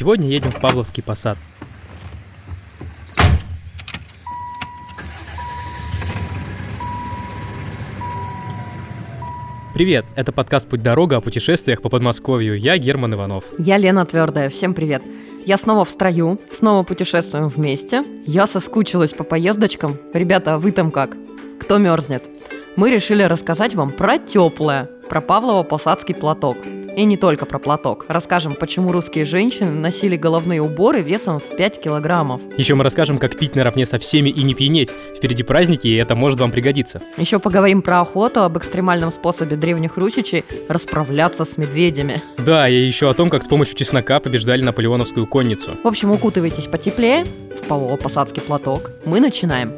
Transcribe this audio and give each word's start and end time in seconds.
Сегодня 0.00 0.28
едем 0.28 0.50
в 0.50 0.58
Павловский 0.58 1.02
посад. 1.02 1.36
Привет, 9.74 10.06
это 10.16 10.32
подкаст 10.32 10.66
«Путь-дорога» 10.70 11.18
о 11.18 11.20
путешествиях 11.20 11.82
по 11.82 11.90
Подмосковью. 11.90 12.58
Я 12.58 12.78
Герман 12.78 13.12
Иванов. 13.12 13.44
Я 13.58 13.76
Лена 13.76 14.06
Твердая, 14.06 14.48
всем 14.48 14.72
привет. 14.72 15.02
Я 15.44 15.58
снова 15.58 15.84
в 15.84 15.90
строю, 15.90 16.40
снова 16.58 16.82
путешествуем 16.82 17.48
вместе. 17.48 18.02
Я 18.24 18.46
соскучилась 18.46 19.12
по 19.12 19.22
поездочкам. 19.22 19.98
Ребята, 20.14 20.54
а 20.54 20.58
вы 20.58 20.72
там 20.72 20.92
как? 20.92 21.14
Кто 21.60 21.76
мерзнет? 21.76 22.24
Мы 22.74 22.90
решили 22.90 23.22
рассказать 23.22 23.74
вам 23.74 23.90
про 23.90 24.16
теплое, 24.16 24.88
про 25.10 25.20
Павлово-Посадский 25.20 26.14
платок. 26.14 26.56
И 27.00 27.04
не 27.04 27.16
только 27.16 27.46
про 27.46 27.58
платок. 27.58 28.04
Расскажем, 28.08 28.52
почему 28.52 28.92
русские 28.92 29.24
женщины 29.24 29.70
носили 29.70 30.16
головные 30.16 30.60
уборы 30.60 31.00
весом 31.00 31.38
в 31.38 31.56
5 31.56 31.80
килограммов. 31.80 32.42
Еще 32.58 32.74
мы 32.74 32.84
расскажем, 32.84 33.16
как 33.16 33.38
пить 33.38 33.54
наравне 33.54 33.86
со 33.86 33.98
всеми 33.98 34.28
и 34.28 34.42
не 34.42 34.52
пьянеть. 34.52 34.90
Впереди 35.16 35.42
праздники, 35.42 35.86
и 35.86 35.94
это 35.94 36.14
может 36.14 36.40
вам 36.40 36.50
пригодиться. 36.50 37.00
Еще 37.16 37.38
поговорим 37.38 37.80
про 37.80 38.02
охоту, 38.02 38.42
об 38.42 38.58
экстремальном 38.58 39.12
способе 39.12 39.56
древних 39.56 39.96
русичей 39.96 40.44
расправляться 40.68 41.46
с 41.46 41.56
медведями. 41.56 42.22
Да, 42.36 42.68
и 42.68 42.74
еще 42.74 43.08
о 43.08 43.14
том, 43.14 43.30
как 43.30 43.44
с 43.44 43.48
помощью 43.48 43.76
чеснока 43.76 44.20
побеждали 44.20 44.60
наполеоновскую 44.60 45.26
конницу. 45.26 45.78
В 45.82 45.86
общем, 45.88 46.10
укутывайтесь 46.10 46.66
потеплее 46.66 47.24
в 47.24 47.66
Павлово-Посадский 47.66 48.42
платок. 48.42 48.90
Мы 49.06 49.20
начинаем. 49.20 49.72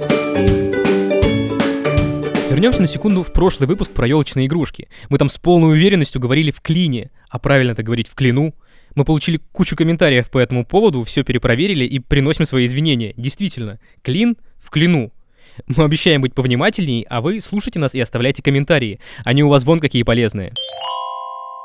Вернемся 2.53 2.83
на 2.83 2.87
секунду 2.87 3.23
в 3.23 3.33
прошлый 3.33 3.67
выпуск 3.67 3.93
про 3.93 4.07
елочные 4.07 4.47
игрушки. 4.47 4.89
Мы 5.09 5.17
там 5.17 5.31
с 5.31 5.39
полной 5.39 5.71
уверенностью 5.71 6.21
говорили 6.21 6.51
в 6.51 6.61
клине, 6.61 7.11
а 7.31 7.39
правильно 7.39 7.73
это 7.73 7.83
говорить 7.83 8.09
в 8.09 8.15
клину. 8.15 8.55
Мы 8.95 9.07
получили 9.07 9.41
кучу 9.53 9.75
комментариев 9.75 10.31
по 10.31 10.37
этому 10.37 10.67
поводу, 10.67 11.03
все 11.05 11.25
перепроверили 11.25 11.87
и 11.87 11.99
приносим 11.99 12.45
свои 12.45 12.67
извинения. 12.67 13.15
Действительно, 13.17 13.81
клин 14.03 14.37
в 14.59 14.69
клину. 14.69 15.15
Мы 15.67 15.83
обещаем 15.83 16.21
быть 16.21 16.35
повнимательней, 16.35 17.07
а 17.09 17.23
вы 17.23 17.41
слушайте 17.41 17.79
нас 17.79 17.95
и 17.95 18.01
оставляйте 18.01 18.43
комментарии. 18.43 19.01
Они 19.25 19.43
у 19.43 19.49
вас 19.49 19.65
вон 19.65 19.81
какие 19.81 20.03
полезные. 20.03 20.53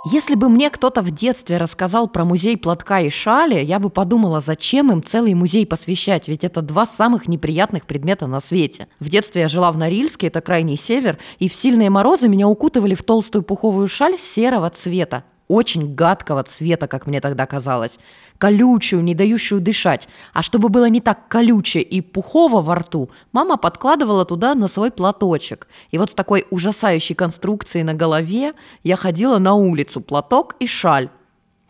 Если 0.09 0.35
бы 0.35 0.47
мне 0.47 0.69
кто-то 0.69 1.01
в 1.01 1.11
детстве 1.11 1.57
рассказал 1.57 2.07
про 2.07 2.23
музей 2.23 2.55
платка 2.55 3.01
и 3.01 3.09
шали, 3.09 3.61
я 3.61 3.77
бы 3.77 3.89
подумала, 3.89 4.39
зачем 4.39 4.89
им 4.89 5.03
целый 5.03 5.33
музей 5.33 5.67
посвящать, 5.67 6.29
ведь 6.29 6.45
это 6.45 6.61
два 6.61 6.85
самых 6.85 7.27
неприятных 7.27 7.85
предмета 7.85 8.25
на 8.25 8.39
свете. 8.39 8.87
В 9.01 9.09
детстве 9.09 9.41
я 9.41 9.49
жила 9.49 9.69
в 9.69 9.77
Норильске, 9.77 10.27
это 10.27 10.39
крайний 10.39 10.77
север, 10.77 11.17
и 11.39 11.49
в 11.49 11.53
сильные 11.53 11.89
морозы 11.89 12.29
меня 12.29 12.47
укутывали 12.47 12.95
в 12.95 13.03
толстую 13.03 13.43
пуховую 13.43 13.89
шаль 13.89 14.17
серого 14.17 14.69
цвета 14.69 15.25
очень 15.47 15.95
гадкого 15.95 16.43
цвета, 16.43 16.87
как 16.87 17.07
мне 17.07 17.21
тогда 17.21 17.45
казалось, 17.45 17.99
колючую, 18.37 19.03
не 19.03 19.15
дающую 19.15 19.61
дышать. 19.61 20.07
А 20.33 20.43
чтобы 20.43 20.69
было 20.69 20.89
не 20.89 21.01
так 21.01 21.27
колюче 21.27 21.81
и 21.81 22.01
пухово 22.01 22.61
во 22.61 22.75
рту, 22.75 23.09
мама 23.31 23.57
подкладывала 23.57 24.25
туда 24.25 24.55
на 24.55 24.67
свой 24.67 24.91
платочек. 24.91 25.67
И 25.91 25.97
вот 25.97 26.11
с 26.11 26.13
такой 26.13 26.45
ужасающей 26.49 27.15
конструкцией 27.15 27.83
на 27.83 27.93
голове 27.93 28.53
я 28.83 28.95
ходила 28.95 29.37
на 29.37 29.53
улицу, 29.53 30.01
платок 30.01 30.55
и 30.59 30.67
шаль. 30.67 31.09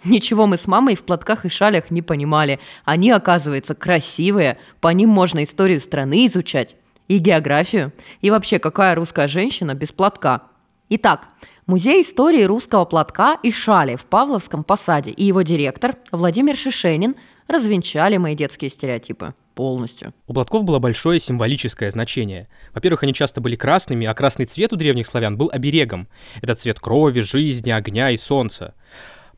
Ничего 0.03 0.45
мы 0.45 0.57
с 0.57 0.67
мамой 0.67 0.95
в 0.95 1.03
платках 1.03 1.45
и 1.45 1.49
шалях 1.49 1.91
не 1.91 2.01
понимали. 2.01 2.59
Они, 2.85 3.11
оказывается, 3.11 3.75
красивые, 3.75 4.57
по 4.79 4.89
ним 4.89 5.09
можно 5.09 5.43
историю 5.43 5.81
страны 5.81 6.27
изучать, 6.27 6.75
и 7.07 7.19
географию, 7.19 7.93
и 8.21 8.29
вообще, 8.29 8.59
какая 8.59 8.95
русская 8.95 9.27
женщина 9.27 9.73
без 9.73 9.91
платка. 9.91 10.43
Итак, 10.89 11.29
Музей 11.67 12.01
истории 12.01 12.43
русского 12.43 12.85
платка 12.85 13.37
и 13.43 13.51
шали 13.51 13.97
в 13.97 14.05
Павловском 14.05 14.63
посаде 14.63 15.11
и 15.11 15.25
его 15.25 15.41
директор 15.41 15.95
Владимир 16.13 16.55
Шишенин 16.55 17.17
развенчали 17.49 18.15
мои 18.15 18.35
детские 18.35 18.69
стереотипы 18.69 19.33
полностью. 19.53 20.13
У 20.27 20.33
платков 20.33 20.63
было 20.63 20.79
большое 20.79 21.19
символическое 21.19 21.91
значение. 21.91 22.47
Во-первых, 22.73 23.03
они 23.03 23.13
часто 23.13 23.41
были 23.41 23.57
красными, 23.57 24.07
а 24.07 24.13
красный 24.13 24.45
цвет 24.45 24.71
у 24.71 24.77
древних 24.77 25.07
славян 25.07 25.35
был 25.35 25.49
оберегом. 25.51 26.07
Это 26.41 26.55
цвет 26.55 26.79
крови, 26.79 27.19
жизни, 27.19 27.69
огня 27.69 28.11
и 28.11 28.17
солнца. 28.17 28.73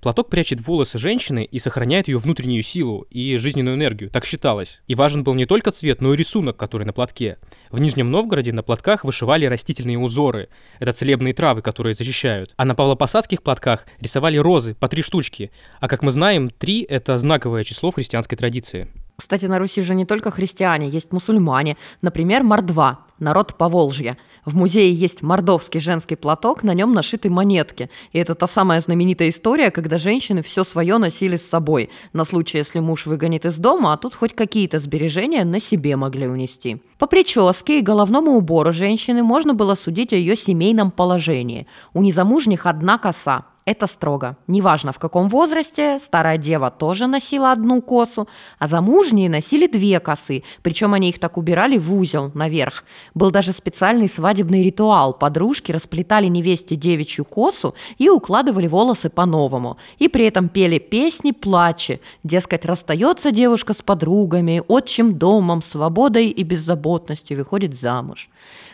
Платок 0.01 0.29
прячет 0.29 0.65
волосы 0.65 0.97
женщины 0.97 1.43
и 1.43 1.59
сохраняет 1.59 2.07
ее 2.07 2.19
внутреннюю 2.19 2.63
силу 2.63 3.05
и 3.09 3.35
жизненную 3.35 3.75
энергию, 3.75 4.09
так 4.09 4.23
считалось. 4.23 4.81
И 4.87 4.95
важен 4.95 5.25
был 5.25 5.33
не 5.33 5.45
только 5.45 5.71
цвет, 5.71 5.99
но 5.99 6.13
и 6.13 6.17
рисунок, 6.17 6.55
который 6.55 6.85
на 6.85 6.93
платке. 6.93 7.37
В 7.69 7.79
Нижнем 7.79 8.09
Новгороде 8.09 8.53
на 8.53 8.63
платках 8.63 9.03
вышивали 9.03 9.45
растительные 9.45 9.99
узоры. 9.99 10.47
Это 10.79 10.93
целебные 10.93 11.33
травы, 11.33 11.61
которые 11.61 11.95
защищают. 11.95 12.53
А 12.55 12.63
на 12.63 12.75
павлопосадских 12.75 13.43
платках 13.43 13.85
рисовали 13.99 14.37
розы 14.37 14.73
по 14.73 14.87
три 14.87 15.01
штучки. 15.01 15.51
А 15.81 15.89
как 15.89 16.01
мы 16.01 16.13
знаем, 16.13 16.49
три— 16.49 16.83
это 16.89 17.17
знаковое 17.17 17.65
число 17.65 17.91
в 17.91 17.95
христианской 17.95 18.37
традиции. 18.37 18.87
Кстати, 19.17 19.47
на 19.47 19.59
Руси 19.59 19.81
же 19.81 19.95
не 19.95 20.05
только 20.05 20.31
христиане, 20.31 20.87
есть 20.87 21.11
мусульмане. 21.11 21.75
Например, 22.01 22.41
мордва, 22.41 23.05
народ 23.19 23.57
Поволжья. 23.57 24.17
В 24.45 24.55
музее 24.55 24.93
есть 24.93 25.21
мордовский 25.21 25.79
женский 25.79 26.15
платок, 26.15 26.63
на 26.63 26.73
нем 26.73 26.93
нашиты 26.93 27.29
монетки. 27.29 27.89
И 28.13 28.19
это 28.19 28.35
та 28.35 28.47
самая 28.47 28.81
знаменитая 28.81 29.29
история, 29.29 29.71
когда 29.71 29.97
женщины 29.97 30.41
все 30.41 30.63
свое 30.63 30.97
носили 30.97 31.37
с 31.37 31.47
собой, 31.47 31.89
на 32.13 32.25
случай, 32.25 32.57
если 32.57 32.79
муж 32.79 33.05
выгонит 33.05 33.45
из 33.45 33.57
дома, 33.57 33.93
а 33.93 33.97
тут 33.97 34.15
хоть 34.15 34.33
какие-то 34.33 34.79
сбережения 34.79 35.45
на 35.45 35.59
себе 35.59 35.95
могли 35.95 36.27
унести. 36.27 36.81
По 36.97 37.07
прическе 37.07 37.79
и 37.79 37.81
головному 37.81 38.31
убору 38.31 38.73
женщины 38.73 39.23
можно 39.23 39.53
было 39.53 39.75
судить 39.75 40.13
о 40.13 40.15
ее 40.15 40.35
семейном 40.35 40.91
положении. 40.91 41.67
У 41.93 42.01
незамужних 42.01 42.65
одна 42.65 42.97
коса, 42.97 43.45
это 43.69 43.85
строго. 43.87 44.35
Неважно, 44.47 44.91
в 44.91 44.97
каком 44.97 45.29
возрасте, 45.29 45.99
старая 46.03 46.37
дева 46.37 46.71
тоже 46.71 47.05
носила 47.05 47.51
одну 47.51 47.81
косу, 47.81 48.27
а 48.57 48.67
замужние 48.67 49.29
носили 49.29 49.67
две 49.67 49.99
косы, 49.99 50.43
причем 50.63 50.93
они 50.93 51.09
их 51.09 51.19
так 51.19 51.37
убирали 51.37 51.77
в 51.77 51.93
узел 51.93 52.31
наверх. 52.33 52.83
Был 53.13 53.29
даже 53.29 53.53
специальный 53.53 54.09
свадебный 54.09 54.63
ритуал. 54.63 55.13
Подружки 55.13 55.71
расплетали 55.71 56.27
невесте 56.27 56.75
девичью 56.75 57.25
косу 57.25 57.75
и 57.99 58.09
укладывали 58.09 58.67
волосы 58.67 59.09
по-новому. 59.09 59.77
И 59.99 60.07
при 60.07 60.25
этом 60.25 60.49
пели 60.49 60.79
песни 60.79 61.31
плачи. 61.31 62.01
Дескать, 62.23 62.65
расстается 62.65 63.31
девушка 63.31 63.73
с 63.73 63.81
подругами, 63.83 64.63
отчим 64.67 65.17
домом, 65.17 65.61
свободой 65.61 66.29
и 66.29 66.43
беззаботностью 66.43 67.37
выходит 67.37 67.79
замуж. 67.79 68.29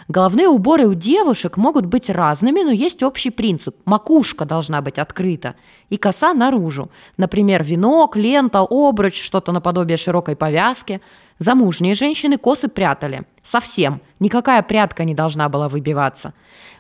Головные 0.08 0.48
уборы 0.48 0.86
у 0.86 0.94
девушек 0.94 1.58
могут 1.58 1.88
быть 1.88 2.12
разными, 2.12 2.62
но 2.62 2.70
есть 2.70 3.02
общий 3.02 3.32
принцип. 3.32 3.76
Макушка 3.86 4.46
должна 4.46 4.82
быть 4.82 5.00
открыта 5.00 5.56
и 5.90 5.98
коса 5.98 6.36
наружу. 6.36 6.92
Например, 7.18 7.64
венок, 7.64 8.16
лента, 8.16 8.60
обруч, 8.70 9.20
что-то 9.20 9.52
наподобие 9.52 9.98
широкой 9.98 10.36
повязки. 10.36 11.02
Замужние 11.40 11.96
женщины 11.96 12.38
косы 12.38 12.68
прятали. 12.68 13.24
Совсем. 13.44 14.00
Никакая 14.20 14.62
прядка 14.62 15.06
не 15.06 15.16
должна 15.16 15.50
была 15.50 15.70
выбиваться. 15.70 16.34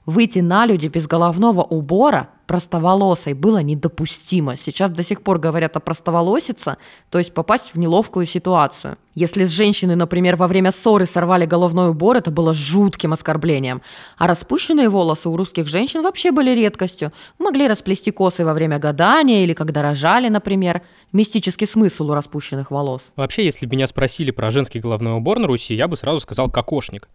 Выйти 0.06 0.40
на 0.40 0.68
люди 0.68 0.88
без 0.88 1.08
головного 1.08 1.64
убора 1.64 2.30
простоволосой 2.46 3.34
было 3.34 3.58
недопустимо. 3.58 4.56
Сейчас 4.56 4.92
до 4.92 5.04
сих 5.04 5.24
пор 5.24 5.40
говорят 5.40 5.76
о 5.76 5.80
простоволосице, 5.80 6.78
то 7.10 7.18
есть 7.18 7.34
попасть 7.34 7.72
в 7.74 7.80
неловкую 7.80 8.28
ситуацию. 8.28 8.98
Если 9.16 9.46
с 9.46 9.52
женщины, 9.52 9.96
например, 9.96 10.36
во 10.36 10.46
время 10.46 10.74
ссоры 10.74 11.06
сорвали 11.06 11.46
головной 11.46 11.92
убор, 11.92 12.18
это 12.18 12.32
было 12.32 12.54
жутким 12.54 13.14
оскорблением. 13.14 13.82
А 14.18 14.28
распущенные 14.28 14.90
волосы 14.90 15.30
у 15.30 15.38
русских 15.38 15.70
женщин 15.70 16.04
вообще 16.04 16.32
были 16.32 16.52
редкостью. 16.52 17.14
Могли 17.40 17.70
расплести 17.70 18.12
косы 18.12 18.44
во 18.44 18.54
время 18.54 18.78
гадания 18.78 19.46
или 19.46 19.54
когда 19.54 19.82
рожали, 19.82 20.28
например. 20.28 20.82
Мистический 21.14 21.66
смысл 21.66 22.12
у 22.12 22.14
распущенных 22.14 22.72
волос. 22.72 23.02
Вообще, 23.16 23.46
если 23.46 23.66
бы 23.66 23.78
меня 23.78 23.88
спросили 23.88 24.32
про 24.32 24.52
женский 24.52 24.82
головной 24.82 25.14
убор 25.14 25.40
на 25.40 25.48
Руси, 25.48 25.74
я 25.74 25.88
бы 25.88 25.96
сразу 25.96 26.20
сказал 26.20 26.52
кокошник. 26.52 27.08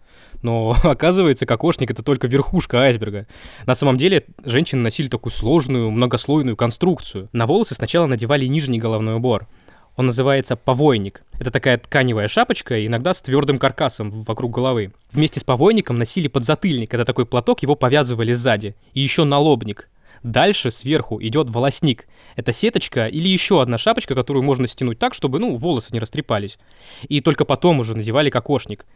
Но 0.43 0.75
оказывается, 0.83 1.45
кокошник 1.45 1.91
это 1.91 2.03
только 2.03 2.27
верхушка 2.27 2.79
айсберга. 2.79 3.27
На 3.67 3.75
самом 3.75 3.99
деле, 3.99 4.25
женщины 4.47 4.81
носили 4.81 5.09
такую 5.09 5.33
сложную, 5.33 5.91
многослойную 5.91 6.57
конструкцию. 6.57 7.29
На 7.35 7.47
волосы 7.47 7.75
сначала 7.75 8.07
надевали 8.07 8.47
нижний 8.47 8.79
головной 8.79 9.17
убор. 9.17 9.47
Он 9.97 10.07
называется 10.07 10.57
повойник. 10.57 11.23
Это 11.39 11.51
такая 11.51 11.79
тканевая 11.79 12.29
шапочка, 12.29 12.87
иногда 12.87 13.13
с 13.13 13.23
твердым 13.23 13.59
каркасом 13.59 14.23
вокруг 14.25 14.53
головы. 14.53 14.93
Вместе 15.13 15.41
с 15.41 15.45
повойником 15.45 15.97
носили 15.97 16.29
подзатыльник. 16.29 16.95
Это 16.95 17.05
такой 17.05 17.27
платок, 17.27 17.63
его 17.63 17.75
повязывали 17.75 18.33
сзади. 18.33 18.77
И 18.95 19.01
еще 19.01 19.25
налобник. 19.25 19.89
Дальше 20.23 20.71
сверху 20.71 21.21
идет 21.23 21.49
волосник. 21.49 22.07
Это 22.37 22.53
сеточка 22.53 23.07
или 23.07 23.29
еще 23.29 23.63
одна 23.63 23.79
шапочка, 23.79 24.15
которую 24.15 24.43
можно 24.43 24.69
стянуть 24.69 24.99
так, 24.99 25.15
чтобы, 25.15 25.39
ну, 25.39 25.57
волосы 25.57 25.93
не 25.93 26.01
растрепались. 26.01 26.59
И 27.09 27.21
только 27.21 27.45
потом 27.45 27.81
уже 27.81 27.97
надевали 27.97 28.29
кокошник. 28.29 28.87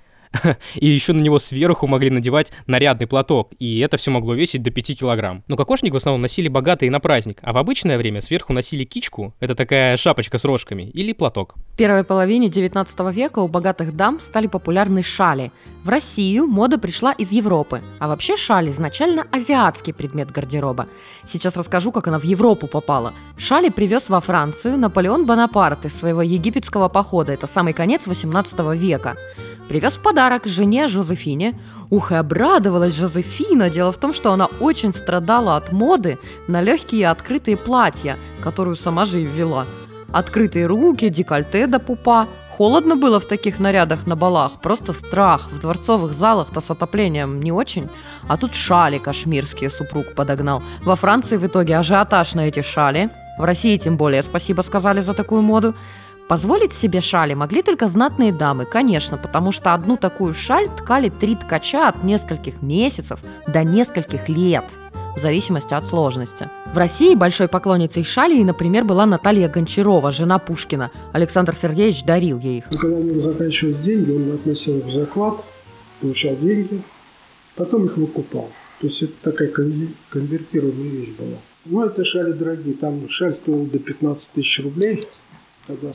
и 0.74 0.86
еще 0.86 1.12
на 1.12 1.20
него 1.20 1.38
сверху 1.38 1.86
могли 1.86 2.10
надевать 2.10 2.52
нарядный 2.66 3.06
платок, 3.06 3.52
и 3.58 3.78
это 3.80 3.96
все 3.96 4.10
могло 4.10 4.34
весить 4.34 4.62
до 4.62 4.70
5 4.70 4.98
килограмм. 4.98 5.44
Но 5.48 5.56
кокошник 5.56 5.92
в 5.92 5.96
основном 5.96 6.22
носили 6.22 6.48
богатые 6.48 6.90
на 6.90 7.00
праздник, 7.00 7.38
а 7.42 7.52
в 7.52 7.58
обычное 7.58 7.98
время 7.98 8.20
сверху 8.20 8.52
носили 8.52 8.84
кичку, 8.84 9.34
это 9.40 9.54
такая 9.54 9.96
шапочка 9.96 10.38
с 10.38 10.44
рожками, 10.44 10.82
или 10.82 11.12
платок. 11.12 11.54
В 11.72 11.76
первой 11.76 12.04
половине 12.04 12.48
XIX 12.48 13.12
века 13.12 13.40
у 13.40 13.48
богатых 13.48 13.94
дам 13.96 14.20
стали 14.20 14.46
популярны 14.46 15.02
шали. 15.02 15.52
В 15.84 15.90
Россию 15.90 16.46
мода 16.46 16.78
пришла 16.78 17.12
из 17.12 17.30
Европы, 17.30 17.82
а 17.98 18.08
вообще 18.08 18.38
шаль 18.38 18.70
изначально 18.70 19.26
азиатский 19.30 19.92
предмет 19.92 20.30
гардероба. 20.30 20.86
Сейчас 21.26 21.58
расскажу, 21.58 21.92
как 21.92 22.08
она 22.08 22.18
в 22.18 22.24
Европу 22.24 22.66
попала. 22.66 23.12
Шали 23.36 23.68
привез 23.68 24.08
во 24.08 24.20
Францию 24.20 24.78
Наполеон 24.78 25.26
Бонапарт 25.26 25.84
из 25.84 25.94
своего 25.94 26.22
египетского 26.22 26.88
похода, 26.88 27.32
это 27.32 27.46
самый 27.46 27.74
конец 27.74 28.06
XVIII 28.06 28.74
века. 28.74 29.16
Привез 29.68 29.94
в 29.94 30.00
подарок 30.00 30.46
жене 30.46 30.88
Жозефине. 30.88 31.60
Ух, 31.90 32.12
и 32.12 32.14
обрадовалась 32.14 32.96
Жозефина. 32.96 33.68
Дело 33.68 33.92
в 33.92 33.98
том, 33.98 34.14
что 34.14 34.32
она 34.32 34.46
очень 34.60 34.94
страдала 34.94 35.56
от 35.56 35.70
моды 35.70 36.18
на 36.48 36.62
легкие 36.62 37.10
открытые 37.10 37.58
платья, 37.58 38.16
которую 38.42 38.76
сама 38.76 39.04
же 39.04 39.20
и 39.20 39.26
ввела– 39.26 39.66
Открытые 40.14 40.66
руки, 40.66 41.08
декольте 41.08 41.66
до 41.66 41.80
пупа. 41.80 42.28
Холодно 42.56 42.94
было 42.94 43.18
в 43.18 43.24
таких 43.24 43.58
нарядах 43.58 44.06
на 44.06 44.14
балах, 44.14 44.60
просто 44.62 44.92
страх. 44.92 45.50
В 45.50 45.58
дворцовых 45.58 46.12
залах-то 46.12 46.60
с 46.60 46.70
отоплением 46.70 47.40
не 47.40 47.50
очень. 47.50 47.88
А 48.28 48.36
тут 48.36 48.54
шали 48.54 48.98
кашмирские 48.98 49.70
супруг 49.70 50.14
подогнал. 50.14 50.62
Во 50.84 50.94
Франции 50.94 51.36
в 51.36 51.44
итоге 51.44 51.76
ажиотаж 51.76 52.34
на 52.34 52.46
эти 52.46 52.62
шали. 52.62 53.10
В 53.38 53.44
России 53.44 53.76
тем 53.76 53.96
более 53.96 54.22
спасибо 54.22 54.62
сказали 54.62 55.00
за 55.00 55.14
такую 55.14 55.42
моду. 55.42 55.74
Позволить 56.28 56.72
себе 56.72 57.00
шали 57.00 57.34
могли 57.34 57.60
только 57.60 57.88
знатные 57.88 58.32
дамы, 58.32 58.66
конечно, 58.66 59.16
потому 59.16 59.50
что 59.50 59.74
одну 59.74 59.96
такую 59.96 60.32
шаль 60.32 60.68
ткали 60.68 61.08
три 61.08 61.34
ткача 61.34 61.88
от 61.88 62.04
нескольких 62.04 62.62
месяцев 62.62 63.18
до 63.48 63.64
нескольких 63.64 64.28
лет– 64.28 64.64
в 65.16 65.20
зависимости 65.20 65.74
от 65.74 65.84
сложности. 65.84 66.48
В 66.72 66.76
России 66.76 67.14
большой 67.14 67.48
поклонницей 67.48 68.04
шалей, 68.04 68.42
например, 68.44 68.84
была 68.84 69.06
Наталья 69.06 69.48
Гончарова, 69.48 70.10
жена 70.10 70.38
Пушкина. 70.38 70.90
Александр 71.12 71.54
Сергеевич 71.60 72.04
дарил 72.04 72.38
ей 72.38 72.58
их. 72.58 72.64
Когда 72.68 72.96
у 72.96 73.02
него 73.02 73.20
заканчивались 73.20 73.78
деньги, 73.78 74.10
он 74.10 74.34
относил 74.34 74.78
их 74.78 74.86
в 74.86 74.92
заклад, 74.92 75.36
получал 76.00 76.36
деньги, 76.36 76.82
потом 77.54 77.86
их 77.86 77.96
выкупал. 77.96 78.50
То 78.80 78.88
есть 78.88 79.02
это 79.02 79.12
такая 79.22 79.48
конвертируемая 79.48 80.90
вещь 80.90 81.14
была. 81.16 81.38
Ну, 81.64 81.84
это 81.84 82.04
шали 82.04 82.32
дорогие. 82.32 82.74
Там 82.74 83.08
шаль 83.08 83.32
стоила 83.32 83.64
до 83.66 83.78
15 83.78 84.32
тысяч 84.32 84.60
рублей 84.62 85.06
когда 85.66 85.92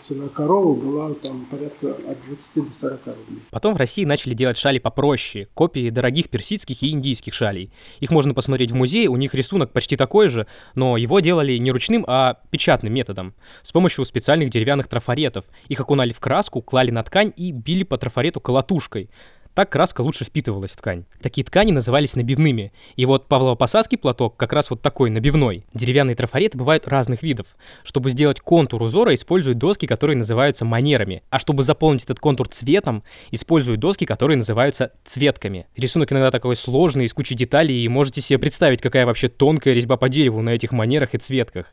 цена 0.00 0.28
коровы 0.28 0.74
была 0.74 1.14
там 1.14 1.46
порядка 1.50 1.92
от 1.92 2.24
20 2.26 2.66
до 2.66 2.72
40 2.72 3.06
рублей. 3.06 3.42
Потом 3.50 3.74
в 3.74 3.76
России 3.76 4.04
начали 4.04 4.34
делать 4.34 4.56
шали 4.56 4.78
попроще, 4.78 5.48
копии 5.54 5.90
дорогих 5.90 6.28
персидских 6.28 6.82
и 6.82 6.90
индийских 6.90 7.34
шалей. 7.34 7.72
Их 8.00 8.10
можно 8.10 8.34
посмотреть 8.34 8.72
в 8.72 8.74
музее, 8.74 9.08
у 9.08 9.16
них 9.16 9.34
рисунок 9.34 9.72
почти 9.72 9.96
такой 9.96 10.28
же, 10.28 10.46
но 10.74 10.96
его 10.96 11.20
делали 11.20 11.56
не 11.56 11.70
ручным, 11.70 12.04
а 12.08 12.38
печатным 12.50 12.92
методом, 12.92 13.34
с 13.62 13.72
помощью 13.72 14.04
специальных 14.04 14.50
деревянных 14.50 14.88
трафаретов. 14.88 15.44
Их 15.68 15.80
окунали 15.80 16.12
в 16.12 16.20
краску, 16.20 16.62
клали 16.62 16.90
на 16.90 17.02
ткань 17.02 17.32
и 17.36 17.52
били 17.52 17.84
по 17.84 17.98
трафарету 17.98 18.40
колотушкой. 18.40 19.10
Так 19.54 19.70
краска 19.70 20.00
лучше 20.00 20.24
впитывалась 20.24 20.70
в 20.70 20.76
ткань. 20.76 21.04
Такие 21.20 21.44
ткани 21.44 21.72
назывались 21.72 22.16
набивными. 22.16 22.72
И 22.96 23.04
вот 23.04 23.28
Павлово-Посадский 23.28 23.98
платок 23.98 24.36
как 24.38 24.54
раз 24.54 24.70
вот 24.70 24.80
такой, 24.80 25.10
набивной. 25.10 25.66
Деревянные 25.74 26.16
трафареты 26.16 26.56
бывают 26.56 26.88
разных 26.88 27.22
видов. 27.22 27.46
Чтобы 27.84 28.10
сделать 28.10 28.40
контур 28.40 28.82
узора, 28.82 29.14
используют 29.14 29.58
доски, 29.58 29.86
которые 29.86 30.16
называются 30.16 30.64
манерами. 30.64 31.22
А 31.28 31.38
чтобы 31.38 31.64
заполнить 31.64 32.04
этот 32.04 32.18
контур 32.18 32.48
цветом, 32.48 33.04
используют 33.30 33.80
доски, 33.80 34.06
которые 34.06 34.38
называются 34.38 34.92
цветками. 35.04 35.66
Рисунок 35.76 36.10
иногда 36.12 36.30
такой 36.30 36.56
сложный, 36.56 37.04
из 37.04 37.12
кучи 37.12 37.34
деталей, 37.34 37.84
и 37.84 37.88
можете 37.88 38.22
себе 38.22 38.38
представить, 38.38 38.80
какая 38.80 39.04
вообще 39.04 39.28
тонкая 39.28 39.74
резьба 39.74 39.98
по 39.98 40.08
дереву 40.08 40.40
на 40.40 40.50
этих 40.50 40.72
манерах 40.72 41.14
и 41.14 41.18
цветках. 41.18 41.66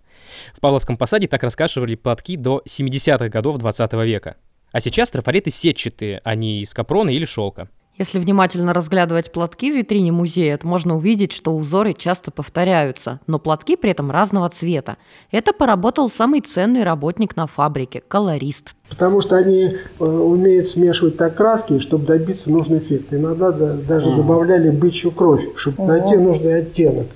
В 0.53 0.59
Павловском 0.59 0.97
посаде 0.97 1.27
так 1.27 1.43
раскрашивали 1.43 1.95
платки 1.95 2.35
до 2.35 2.61
70-х 2.67 3.29
годов 3.29 3.57
20 3.57 3.93
века. 3.93 4.35
А 4.71 4.79
сейчас 4.79 5.09
трафареты 5.09 5.49
сетчатые, 5.49 6.21
а 6.23 6.35
не 6.35 6.61
из 6.61 6.73
капрона 6.73 7.09
или 7.09 7.25
шелка. 7.25 7.69
Если 7.97 8.17
внимательно 8.17 8.73
разглядывать 8.73 9.33
платки 9.33 9.69
в 9.69 9.75
витрине 9.75 10.13
музея, 10.13 10.57
то 10.57 10.65
можно 10.65 10.95
увидеть, 10.95 11.33
что 11.33 11.53
узоры 11.53 11.93
часто 11.93 12.31
повторяются, 12.31 13.19
но 13.27 13.39
платки 13.39 13.75
при 13.75 13.91
этом 13.91 14.09
разного 14.09 14.47
цвета. 14.47 14.95
Это 15.31 15.51
поработал 15.51 16.09
самый 16.09 16.39
ценный 16.39 16.85
работник 16.85 17.35
на 17.35 17.45
фабрике– 17.45 18.01
колорист. 18.07 18.73
Потому 18.87 19.19
что 19.19 19.35
они 19.35 19.75
э, 19.99 20.05
умеют 20.05 20.67
смешивать 20.67 21.17
так 21.17 21.35
краски, 21.35 21.79
чтобы 21.79 22.05
добиться 22.05 22.49
нужный 22.49 22.77
эффект. 22.77 23.13
Иногда 23.13 23.51
да, 23.51 23.73
даже 23.73 24.15
добавляли 24.15 24.69
бычью 24.69 25.11
кровь, 25.11 25.43
чтобы 25.57 25.85
найти 25.85 26.15
нужный 26.15 26.59
оттенок 26.59 27.07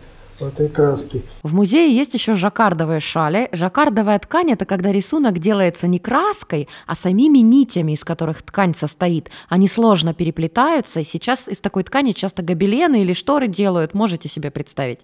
этой 0.48 0.69
краски. 0.69 1.24
В 1.44 1.54
музее 1.54 1.95
есть 1.95 2.13
еще 2.13 2.34
жаккардовые 2.36 3.00
шали. 3.00 3.50
Жаккардовая 3.51 4.19
ткань– 4.19 4.51
это 4.54 4.66
когда 4.66 4.92
рисунок 4.92 5.40
делается 5.40 5.88
не 5.88 6.00
краской, 6.00 6.68
а 6.88 6.95
самими 6.95 7.40
нитями, 7.40 7.94
из 7.94 8.04
которых 8.04 8.42
ткань 8.42 8.75
состоит. 8.75 9.30
Они 9.50 9.68
сложно 9.68 10.13
переплетаются, 10.13 11.00
и 11.00 11.06
сейчас 11.06 11.48
из 11.48 11.60
такой 11.60 11.84
ткани 11.84 12.12
часто 12.12 12.42
гобелены 12.44 13.01
или 13.01 13.13
шторы 13.13 13.48
делают, 13.48 13.94
можете 13.94 14.30
себе 14.30 14.51
представить. 14.51 15.00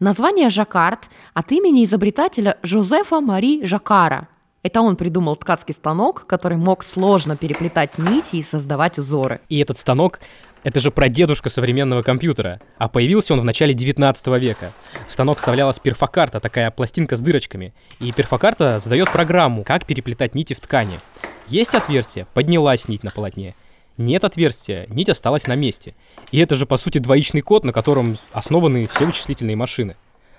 Название 0.00 0.50
«жаккард» 0.50 1.08
от 1.34 1.52
имени 1.52 1.84
изобретателя 1.84 2.58
Жозефа 2.62 3.20
Мари 3.20 3.64
Жакара. 3.64 4.28
Это 4.64 4.80
он 4.80 4.96
придумал 4.96 5.36
ткацкий 5.36 5.74
станок, 5.74 6.26
который 6.26 6.56
мог 6.56 6.84
сложно 6.84 7.36
переплетать 7.36 7.98
нити 7.98 8.36
и 8.36 8.42
создавать 8.42 8.98
узоры. 8.98 9.40
И 9.50 9.58
этот 9.58 9.76
станок 9.76 10.20
это 10.64 10.80
же 10.80 10.90
прадедушка 10.90 11.50
современного 11.50 12.02
компьютера, 12.02 12.60
а 12.78 12.88
появился 12.88 13.34
он 13.34 13.40
в 13.42 13.44
начале 13.44 13.74
19 13.74 14.26
века. 14.38 14.72
В 15.06 15.12
станок 15.12 15.38
вставлялась 15.38 15.78
перфокарта, 15.78 16.40
такая 16.40 16.70
пластинка 16.70 17.16
с 17.16 17.20
дырочками, 17.20 17.74
и 18.00 18.10
перфокарта 18.12 18.78
задает 18.78 19.12
программу, 19.12 19.62
как 19.62 19.86
переплетать 19.86 20.34
нити 20.34 20.54
в 20.54 20.60
ткани. 20.60 20.98
Есть 21.46 21.74
отверстие, 21.74 22.26
поднялась 22.32 22.88
нить 22.88 23.04
на 23.04 23.10
полотне. 23.10 23.54
Нет 23.98 24.24
отверстия, 24.24 24.86
нить 24.88 25.10
осталась 25.10 25.46
на 25.46 25.54
месте. 25.54 25.94
И 26.32 26.38
это 26.40 26.56
же, 26.56 26.66
по 26.66 26.78
сути, 26.78 26.98
двоичный 26.98 27.42
код, 27.42 27.62
на 27.64 27.72
котором 27.72 28.16
основаны 28.32 28.88
все 28.88 29.04
вычислительные 29.04 29.56
машины. 29.56 29.96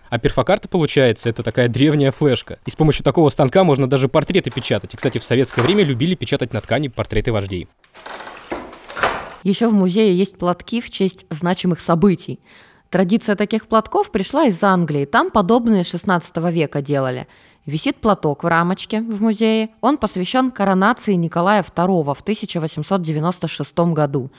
А 0.09 0.17
перфокарта, 0.17 0.67
получается, 0.67 1.29
это 1.29 1.43
такая 1.43 1.67
древняя 1.67 2.11
флешка. 2.11 2.57
И 2.65 2.71
с 2.71 2.75
помощью 2.75 3.03
такого 3.03 3.29
станка 3.29 3.63
можно 3.63 3.87
даже 3.87 4.09
портреты 4.09 4.49
печатать. 4.49 4.93
И, 4.93 4.97
кстати, 4.97 5.19
в 5.19 5.23
советское 5.23 5.61
время 5.61 5.83
любили 5.83 6.15
печатать 6.15 6.51
на 6.51 6.61
ткани 6.61 6.89
портреты 6.89 7.31
вождей. 7.31 7.67
Еще 9.45 9.67
в 9.67 9.73
музее 9.75 10.17
есть 10.17 10.39
платки 10.39 10.81
в 10.81 10.89
честь 10.89 11.27
значимых 11.29 11.79
событий. 11.79 12.39
Традиция 12.89 13.35
таких 13.35 13.67
платков 13.67 14.09
пришла 14.09 14.45
из 14.45 14.61
Англии. 14.63 15.05
Там 15.05 15.29
подобные 15.29 15.83
16 15.83 16.35
века 16.51 16.81
делали. 16.81 17.27
Висит 17.67 17.97
платок 17.97 18.43
в 18.43 18.47
рамочке 18.47 19.01
в 19.01 19.21
музее. 19.21 19.69
Он 19.81 19.99
посвящен 19.99 20.49
коронации 20.49 21.13
Николая 21.13 21.61
II 21.61 22.15
в 22.15 22.21
1896 22.21 23.77
году. 23.93 24.31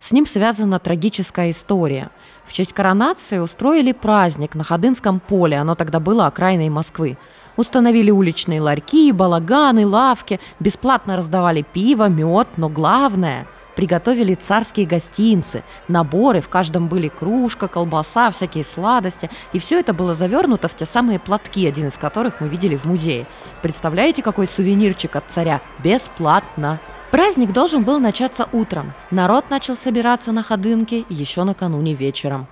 С 0.00 0.10
ним 0.12 0.26
связана 0.26 0.78
трагическая 0.78 1.50
история. 1.50 2.08
В 2.46 2.54
честь 2.54 2.72
коронации 2.72 3.36
устроили 3.36 3.92
праздник 3.92 4.54
на 4.54 4.64
Ходынском 4.64 5.20
поле, 5.20 5.58
оно 5.58 5.74
тогда 5.74 6.00
было 6.00 6.28
окраиной 6.28 6.70
Москвы. 6.70 7.18
Установили 7.58 8.10
уличные 8.10 8.62
ларьки, 8.62 9.12
балаганы, 9.12 9.86
лавки, 9.86 10.40
бесплатно 10.60 11.18
раздавали 11.18 11.60
пиво, 11.60 12.08
мед, 12.08 12.48
но 12.56 12.70
главное– 12.70 13.46
Приготовили 13.76 14.34
царские 14.34 14.86
гостинцы, 14.86 15.62
наборы, 15.86 16.40
в 16.40 16.48
каждом 16.48 16.88
были 16.88 17.08
кружка, 17.08 17.68
колбаса, 17.68 18.30
всякие 18.30 18.64
сладости. 18.64 19.30
И 19.52 19.58
все 19.58 19.78
это 19.78 19.92
было 19.92 20.14
завернуто 20.14 20.68
в 20.68 20.74
те 20.74 20.86
самые 20.86 21.20
платки, 21.20 21.68
один 21.68 21.88
из 21.88 21.94
которых 21.94 22.40
мы 22.40 22.48
видели 22.48 22.76
в 22.76 22.86
музее. 22.86 23.26
Представляете, 23.60 24.22
какой 24.22 24.48
сувенирчик 24.48 25.14
от 25.14 25.24
царя? 25.30 25.60
Бесплатно. 25.84 26.80
Праздник 27.10 27.52
должен 27.52 27.84
был 27.84 28.00
начаться 28.00 28.48
утром. 28.52 28.94
Народ 29.10 29.50
начал 29.50 29.76
собираться 29.76 30.32
на 30.32 30.42
ходынке 30.42 31.04
еще 31.10 31.44
накануне 31.44 31.94
вечером. 31.94 32.46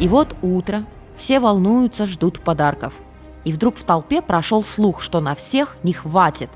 И 0.00 0.06
вот 0.06 0.36
утро. 0.40 0.84
Все 1.16 1.40
волнуются, 1.40 2.06
ждут 2.06 2.40
подарков. 2.40 2.94
И 3.44 3.52
вдруг 3.52 3.76
в 3.76 3.84
толпе 3.84 4.22
прошел 4.22 4.64
слух, 4.64 5.02
что 5.02 5.20
на 5.20 5.34
всех 5.34 5.76
не 5.82 5.92
хватит. 5.92 6.48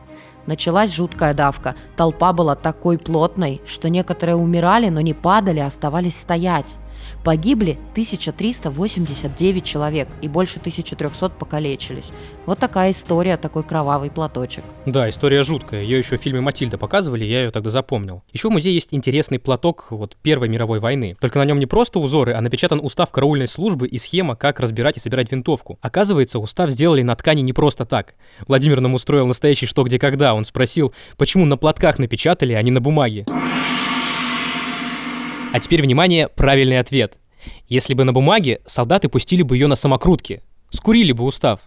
Началась 0.47 0.95
жуткая 0.95 1.35
давка. 1.35 1.75
Толпа 1.97 2.33
была 2.33 2.55
такой 2.55 2.99
плотной, 2.99 3.61
что 3.67 3.89
некоторые 3.89 4.37
умирали, 4.37 4.89
но 4.89 5.01
не 5.01 5.15
падали, 5.15 5.61
а 5.61 5.67
оставались 5.67 6.19
стоять. 6.19 6.75
Погибли 7.23 7.79
1389 7.93 9.65
человек 9.65 10.09
и 10.21 10.29
больше 10.29 10.59
1300 10.59 11.31
покалечились. 11.31 12.11
Вот 12.47 12.59
такая 12.59 12.91
история, 12.93 13.37
такой 13.37 13.63
кровавый 13.63 14.11
платочек. 14.11 14.65
Да, 14.87 15.09
история 15.09 15.43
жуткая. 15.43 15.83
Ее 15.83 15.99
еще 15.99 16.19
в 16.19 16.21
фильме 16.21 16.41
«Матильда» 16.41 16.77
показывали, 16.79 17.25
я 17.25 17.45
ее 17.45 17.51
тогда 17.51 17.71
запомнил. 17.71 18.23
Еще 18.33 18.49
в 18.49 18.53
музее 18.53 18.75
есть 18.75 18.93
интересный 18.93 19.39
платок 19.39 19.87
вот 19.91 20.17
Первой 20.23 20.49
мировой 20.49 20.81
войны. 20.81 21.17
Только 21.21 21.39
на 21.39 21.45
нем 21.45 21.59
не 21.59 21.67
просто 21.67 21.99
узоры, 21.99 22.35
а 22.35 22.41
напечатан 22.41 22.81
устав 22.83 23.11
караульной 23.11 23.49
службы 23.49 23.87
и 23.89 23.99
схема, 23.99 24.37
как 24.37 24.61
разбирать 24.61 24.97
и 24.97 25.01
собирать 25.01 25.33
винтовку. 25.33 25.79
Оказывается, 25.81 26.39
устав 26.39 26.71
сделали 26.71 27.03
на 27.03 27.17
ткани 27.17 27.41
не 27.41 27.53
просто 27.53 27.85
так. 27.85 28.15
Владимир 28.47 28.81
нам 28.81 28.95
устроил 28.95 29.27
настоящий 29.27 29.67
«Что, 29.67 29.83
где, 29.85 29.99
когда». 29.99 30.35
Он 30.35 30.45
спросил, 30.45 30.93
почему 31.17 31.45
на 31.47 31.57
платках 31.57 31.99
напечатали, 31.99 32.53
а 32.53 32.63
не 32.63 32.71
на 32.71 32.81
бумаге. 32.81 33.25
А 35.55 35.61
теперь, 35.61 35.83
внимание, 35.83 36.27
правильный 36.27 36.81
ответ. 36.81 37.17
Если 37.69 37.95
бы 37.95 38.03
на 38.03 38.13
бумаге, 38.13 38.61
солдаты 38.67 39.09
пустили 39.09 39.43
бы 39.45 39.55
ее 39.57 39.69
на 39.69 39.77
самокрутки. 39.77 40.43
Скурили 40.71 41.13
бы 41.13 41.23
устав. 41.23 41.61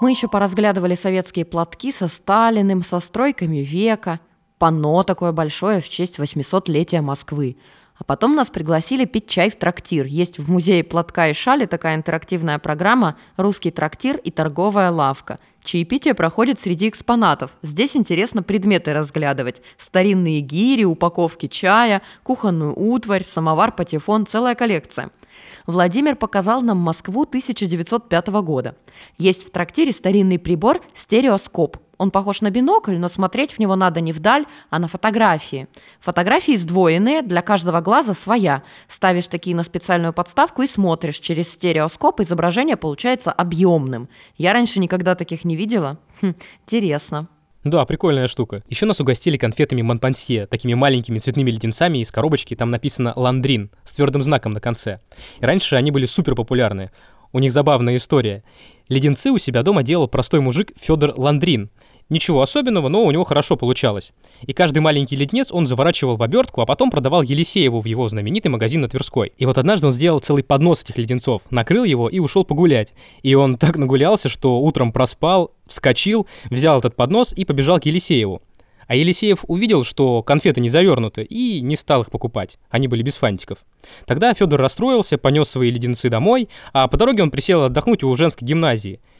Мы 0.00 0.12
еще 0.12 0.26
поразглядывали 0.26 0.94
советские 0.94 1.44
платки 1.44 1.92
со 1.92 2.08
Сталиным, 2.08 2.82
со 2.82 3.00
стройками 3.00 3.58
века, 3.58 4.20
панно 4.56 5.02
такое 5.02 5.32
большое 5.32 5.82
в 5.82 5.88
честь 5.90 6.18
800-летия 6.18 7.02
Москвы. 7.02 7.58
А 8.02 8.04
потом 8.04 8.34
нас 8.34 8.50
пригласили 8.50 9.04
пить 9.04 9.28
чай 9.28 9.48
в 9.48 9.54
трактир. 9.54 10.06
Есть 10.06 10.40
в 10.40 10.50
музее 10.50 10.82
платка 10.82 11.28
и 11.28 11.34
шали 11.34 11.66
такая 11.66 11.94
интерактивная 11.94 12.58
программа 12.58 13.16
«Русский 13.36 13.70
трактир 13.70 14.16
и 14.16 14.32
торговая 14.32 14.90
лавка». 14.90 15.38
Чаепитие 15.62 16.14
проходит 16.14 16.60
среди 16.60 16.88
экспонатов. 16.88 17.52
Здесь 17.62 17.94
интересно 17.94 18.42
предметы 18.42 18.92
разглядывать. 18.92 19.62
Старинные 19.78 20.40
гири, 20.40 20.82
упаковки 20.82 21.46
чая, 21.46 22.02
кухонную 22.24 22.76
утварь, 22.76 23.24
самовар-патефон, 23.24 24.26
целая 24.26 24.56
коллекция– 24.56 25.10
Владимир 25.66 26.16
показал 26.16 26.60
нам 26.60 26.78
Москву 26.78 27.22
1905 27.22 28.26
года. 28.42 28.76
Есть 29.18 29.46
в 29.46 29.50
трактире 29.50 29.92
старинный 29.92 30.38
прибор 30.38 30.80
стереоскоп. 30.94 31.78
Он 32.02 32.10
похож 32.10 32.40
на 32.40 32.50
бинокль, 32.50 32.98
но 32.98 33.08
смотреть 33.08 33.52
в 33.52 33.58
него 33.60 33.76
надо 33.76 34.00
не 34.00 34.12
вдаль, 34.12 34.44
а 34.70 34.80
на 34.80 34.88
фотографии. 34.88 35.68
Фотографии 36.00 36.56
сдвоенные, 36.56 37.22
для 37.22 37.42
каждого 37.42 37.80
глаза 37.80 38.12
своя. 38.12 38.64
Ставишь 38.88 39.28
такие 39.28 39.54
на 39.54 39.62
специальную 39.62 40.12
подставку 40.12 40.62
и 40.62 40.66
смотришь. 40.66 41.20
Через 41.20 41.50
стереоскоп 41.50 42.18
изображение 42.18 42.76
получается 42.76 43.30
объемным. 43.30 44.08
Я 44.36 44.52
раньше 44.52 44.80
никогда 44.80 45.14
таких 45.14 45.44
не 45.44 45.54
видела. 45.54 45.96
Хм, 46.20 46.34
интересно. 46.66 47.28
Да, 47.62 47.84
прикольная 47.84 48.26
штука. 48.26 48.64
Еще 48.68 48.84
нас 48.84 48.98
угостили 48.98 49.36
конфетами 49.36 49.82
Монпансье, 49.82 50.46
такими 50.46 50.74
маленькими 50.74 51.20
цветными 51.20 51.52
леденцами 51.52 51.98
из 51.98 52.10
коробочки, 52.10 52.56
там 52.56 52.72
написано 52.72 53.12
«Ландрин» 53.14 53.70
с 53.84 53.92
твердым 53.92 54.24
знаком 54.24 54.54
на 54.54 54.60
конце. 54.60 54.98
И 55.38 55.46
раньше 55.46 55.76
они 55.76 55.92
были 55.92 56.06
супер 56.06 56.34
популярны. 56.34 56.90
У 57.32 57.38
них 57.38 57.52
забавная 57.52 57.96
история. 57.96 58.42
Леденцы 58.88 59.30
у 59.30 59.38
себя 59.38 59.62
дома 59.62 59.82
делал 59.82 60.06
простой 60.06 60.40
мужик 60.40 60.72
Федор 60.78 61.14
Ландрин. 61.16 61.70
Ничего 62.08 62.42
особенного, 62.42 62.88
но 62.88 63.04
у 63.04 63.10
него 63.10 63.24
хорошо 63.24 63.56
получалось. 63.56 64.12
И 64.42 64.52
каждый 64.52 64.80
маленький 64.80 65.16
леденец 65.16 65.50
он 65.50 65.66
заворачивал 65.66 66.16
в 66.16 66.22
обертку, 66.22 66.60
а 66.60 66.66
потом 66.66 66.90
продавал 66.90 67.22
Елисееву 67.22 67.80
в 67.80 67.86
его 67.86 68.08
знаменитый 68.08 68.50
магазин 68.50 68.82
на 68.82 68.88
Тверской. 68.88 69.32
И 69.38 69.46
вот 69.46 69.58
однажды 69.58 69.86
он 69.86 69.92
сделал 69.92 70.20
целый 70.20 70.42
поднос 70.42 70.82
этих 70.82 70.98
леденцов, 70.98 71.42
накрыл 71.50 71.84
его 71.84 72.08
и 72.08 72.18
ушел 72.18 72.44
погулять. 72.44 72.94
И 73.22 73.34
он 73.34 73.56
так 73.58 73.78
нагулялся, 73.78 74.28
что 74.28 74.60
утром 74.60 74.92
проспал, 74.92 75.52
вскочил, 75.66 76.26
взял 76.50 76.78
этот 76.78 76.96
поднос 76.96 77.32
и 77.32 77.44
побежал 77.44 77.80
к 77.80 77.86
Елисееву. 77.86 78.42
А 78.88 78.94
Елисеев 78.94 79.44
увидел, 79.48 79.84
что 79.84 80.22
конфеты 80.22 80.60
не 80.60 80.68
завернуты, 80.68 81.22
и 81.22 81.60
не 81.62 81.76
стал 81.76 82.02
их 82.02 82.10
покупать. 82.10 82.58
Они 82.68 82.88
были 82.88 83.02
без 83.02 83.14
фантиков. 83.16 83.58
Тогда 84.04 84.34
Федор 84.34 84.60
расстроился, 84.60 85.16
понес 85.16 85.48
свои 85.48 85.70
леденцы 85.70 86.10
домой, 86.10 86.48
а 86.74 86.88
по 86.88 86.98
дороге 86.98 87.22
он 87.22 87.30
присел 87.30 87.62
отдохнуть 87.62 88.02
у 88.02 88.14
женской 88.14 88.46
гимназии– 88.46 89.00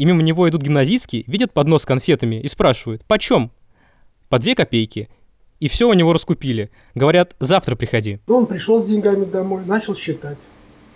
и 0.00 0.06
мимо 0.06 0.22
него 0.22 0.48
идут 0.48 0.62
гимназистки, 0.62 1.24
видят 1.26 1.52
поднос 1.52 1.82
с 1.82 1.84
конфетами 1.84 2.36
и 2.36 2.48
спрашивают, 2.48 3.04
почем? 3.04 3.50
По 4.30 4.38
две 4.38 4.54
копейки. 4.54 5.10
И 5.58 5.68
все 5.68 5.86
у 5.86 5.92
него 5.92 6.14
раскупили. 6.14 6.70
Говорят, 6.94 7.36
завтра 7.38 7.76
приходи. 7.76 8.18
Ну, 8.26 8.36
он 8.38 8.46
пришел 8.46 8.82
с 8.82 8.88
деньгами 8.88 9.26
домой, 9.26 9.60
начал 9.66 9.94
считать. 9.94 10.38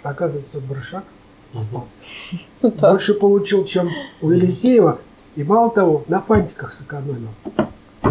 Оказывается, 0.03 0.59
брышак 0.59 1.05
остался. 1.53 1.97
Больше 2.63 3.13
получил, 3.13 3.67
чем 3.67 3.91
у 4.23 4.31
Елисеева. 4.31 4.99
И 5.37 5.45
мало 5.45 5.69
того, 5.71 6.03
на 6.09 6.23
фантиках 6.23 6.73
сэкономил 6.73 7.29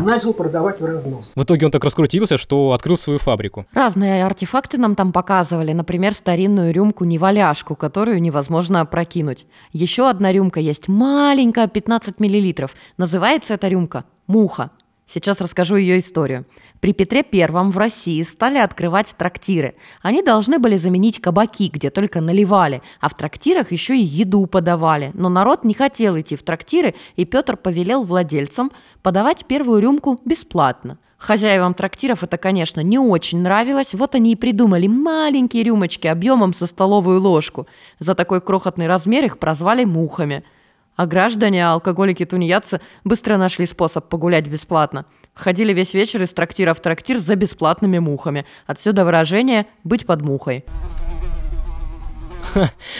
начал 0.02 0.34
продавать 0.34 0.80
в 0.80 0.86
разнос. 0.86 1.32
В 1.36 1.44
итоге 1.44 1.66
он 1.66 1.72
так 1.72 1.84
раскрутился, 1.84 2.38
что 2.38 2.74
открыл 2.74 2.98
свою 2.98 3.20
фабрику. 3.20 3.66
Разные 3.74 4.26
артефакты 4.26 4.78
нам 4.78 4.96
там 4.96 5.12
показывали. 5.12 5.74
Например, 5.74 6.14
старинную 6.14 6.74
рюмку-неваляшку, 6.74 7.76
которую 7.76 8.22
невозможно 8.22 8.82
опрокинуть. 8.82 9.46
Еще 9.72 10.10
одна 10.10 10.32
рюмка 10.32 10.60
есть, 10.60 10.88
маленькая, 10.88 11.68
15 11.68 12.20
миллилитров. 12.20 12.76
Называется 12.98 13.54
эта 13.54 13.68
рюмка 13.68 14.06
«Муха». 14.28 14.72
Сейчас 15.06 15.42
расскажу 15.42 15.76
ее 15.76 16.00
историю. 16.00 16.46
При 16.80 16.94
Петре 16.94 17.24
Первом 17.24 17.72
в 17.72 17.78
России 17.78 18.24
стали 18.24 18.58
открывать 18.58 19.14
трактиры. 19.18 19.76
Они 20.02 20.22
должны 20.22 20.60
были 20.60 20.78
заменить 20.78 21.22
кабаки, 21.22 21.70
где 21.70 21.90
только 21.90 22.22
наливали, 22.22 22.82
а 23.00 23.10
в 23.10 23.16
трактирах 23.16 23.72
еще 23.72 23.96
и 23.96 24.04
еду 24.04 24.46
подавали. 24.48 25.12
Но 25.14 25.30
народ 25.30 25.64
не 25.64 25.74
хотел 25.74 26.20
идти 26.20 26.36
в 26.36 26.44
трактиры, 26.44 26.96
и 27.16 27.26
Петр 27.26 27.58
повелел 27.58 28.04
владельцам 28.04 28.72
подавать 29.02 29.46
первую 29.46 29.82
рюмку 29.82 30.20
бесплатно. 30.26 30.98
Хозяевам 31.18 31.74
трактиров 31.74 32.24
это, 32.24 32.38
конечно, 32.38 32.82
не 32.82 33.00
очень 33.00 33.40
нравилось, 33.40 33.94
вот 33.94 34.14
они 34.16 34.34
и 34.34 34.36
придумали 34.36 34.88
маленькие 34.88 35.64
рюмочки 35.64 36.08
объемом 36.08 36.54
со 36.54 36.68
столовую 36.68 37.22
ложку. 37.22 37.68
За 38.00 38.14
такой 38.14 38.42
крохотный 38.42 38.88
размер 38.88 39.24
их 39.26 39.38
прозвали 39.38 39.86
мухами– 39.86 40.44
а 40.96 41.06
граждане, 41.06 41.68
алкоголики-тунеядцы 41.68 42.82
быстро 43.04 43.38
нашли 43.38 43.66
способ 43.68 44.08
погулять 44.10 44.48
бесплатно. 44.48 45.06
Ходили 45.34 45.74
весь 45.74 45.94
вечер 45.94 46.22
из 46.22 46.30
трактира 46.30 46.74
в 46.74 46.80
трактир 46.80 47.20
за 47.20 47.36
бесплатными 47.36 48.00
мухами. 48.00 48.46
Отсюда 48.68 49.04
выражение 49.04 49.66
«быть 49.84 50.06
под 50.06 50.22
мухой». 50.22 50.64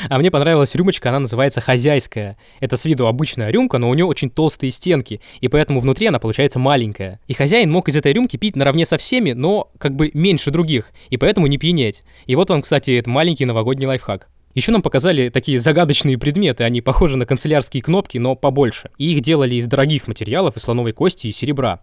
А 0.10 0.18
мне 0.18 0.32
понравилась 0.32 0.74
рюмочка, 0.74 1.10
она 1.10 1.20
называется 1.20 1.62
хозяйская. 1.62 2.38
Это 2.60 2.76
с 2.76 2.86
виду 2.86 3.06
обычная 3.06 3.52
рюмка, 3.52 3.78
но 3.78 3.90
у 3.90 3.94
нее 3.94 4.06
очень 4.06 4.32
толстые 4.32 4.72
стенки, 4.72 5.22
и 5.42 5.48
поэтому 5.48 5.80
внутри 5.80 6.08
она 6.08 6.18
получается 6.18 6.58
маленькая. 6.58 7.20
И 7.28 7.34
хозяин 7.34 7.72
мог 7.72 7.88
из 7.88 7.96
этой 7.96 8.14
рюмки 8.14 8.38
пить 8.38 8.56
наравне 8.56 8.88
со 8.88 8.98
всеми, 8.98 9.34
но 9.34 9.70
как 9.78 9.96
бы 9.96 10.10
меньше 10.16 10.50
других, 10.50 10.92
и 11.10 11.18
поэтому 11.18 11.46
не 11.46 11.60
пьянеть. 11.60 12.04
И 12.26 12.36
вот 12.36 12.50
он, 12.50 12.64
кстати, 12.64 12.98
это 12.98 13.10
маленький 13.10 13.46
новогодний 13.46 13.86
лайфхак. 13.86 14.28
Еще 14.54 14.72
нам 14.72 14.82
показали 14.84 15.30
такие 15.30 15.60
загадочные 15.60 16.18
предметы, 16.18 16.64
они 16.64 16.82
похожи 16.82 17.18
на 17.18 17.26
канцелярские 17.26 17.82
кнопки, 17.82 18.20
но 18.20 18.36
побольше. 18.36 18.92
И 18.98 19.14
их 19.14 19.22
делали 19.22 19.56
из 19.56 19.68
дорогих 19.68 20.08
материалов, 20.08 20.58
из 20.58 20.64
слоновой 20.64 20.92
кости 20.92 21.28
и 21.28 21.32
серебра. 21.32 21.82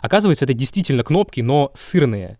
Оказывается, 0.00 0.46
это 0.46 0.54
действительно 0.54 1.02
кнопки, 1.02 1.40
но 1.40 1.70
сырные. 1.74 2.38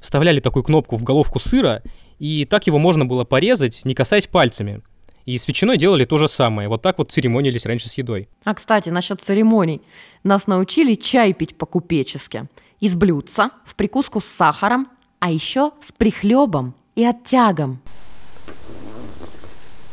Вставляли 0.00 0.40
такую 0.40 0.62
кнопку 0.62 0.96
в 0.96 1.02
головку 1.02 1.38
сыра, 1.38 1.82
и 2.18 2.46
так 2.46 2.66
его 2.66 2.78
можно 2.78 3.04
было 3.04 3.24
порезать, 3.24 3.84
не 3.84 3.94
касаясь 3.94 4.26
пальцами. 4.26 4.82
И 5.26 5.36
с 5.36 5.46
ветчиной 5.46 5.76
делали 5.76 6.06
то 6.06 6.16
же 6.16 6.26
самое. 6.26 6.68
Вот 6.70 6.80
так 6.80 6.96
вот 6.96 7.10
церемонились 7.10 7.66
раньше 7.66 7.90
с 7.90 7.94
едой. 7.98 8.28
А, 8.44 8.54
кстати, 8.54 8.88
насчет 8.88 9.20
церемоний. 9.20 9.82
Нас 10.24 10.46
научили 10.46 10.94
чай 10.94 11.34
пить 11.34 11.58
по-купечески. 11.58 12.48
Из 12.80 12.94
блюдца, 12.94 13.50
в 13.66 13.74
прикуску 13.74 14.20
с 14.20 14.24
сахаром, 14.24 14.88
а 15.18 15.30
еще 15.30 15.72
с 15.82 15.92
прихлебом 15.92 16.74
и 16.94 17.04
оттягом. 17.04 17.82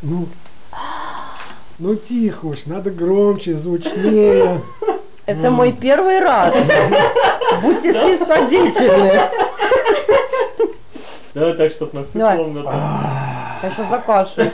Ну, 0.08 0.28
ну 1.80 1.96
тихо 1.96 2.46
уж, 2.46 2.68
надо 2.68 2.92
громче, 2.92 3.56
звучнее. 3.56 4.62
Это 5.26 5.50
мой 5.50 5.72
первый 5.72 6.20
раз. 6.20 6.54
Будьте 7.64 7.92
снисходительны. 7.92 9.30
Давай 11.34 11.54
так, 11.56 11.72
чтобы 11.72 12.00
на 12.00 12.06
циклом 12.06 12.54
надо. 12.54 12.70
Я 13.64 13.72
сейчас 13.72 13.90
закашлю. 13.90 14.52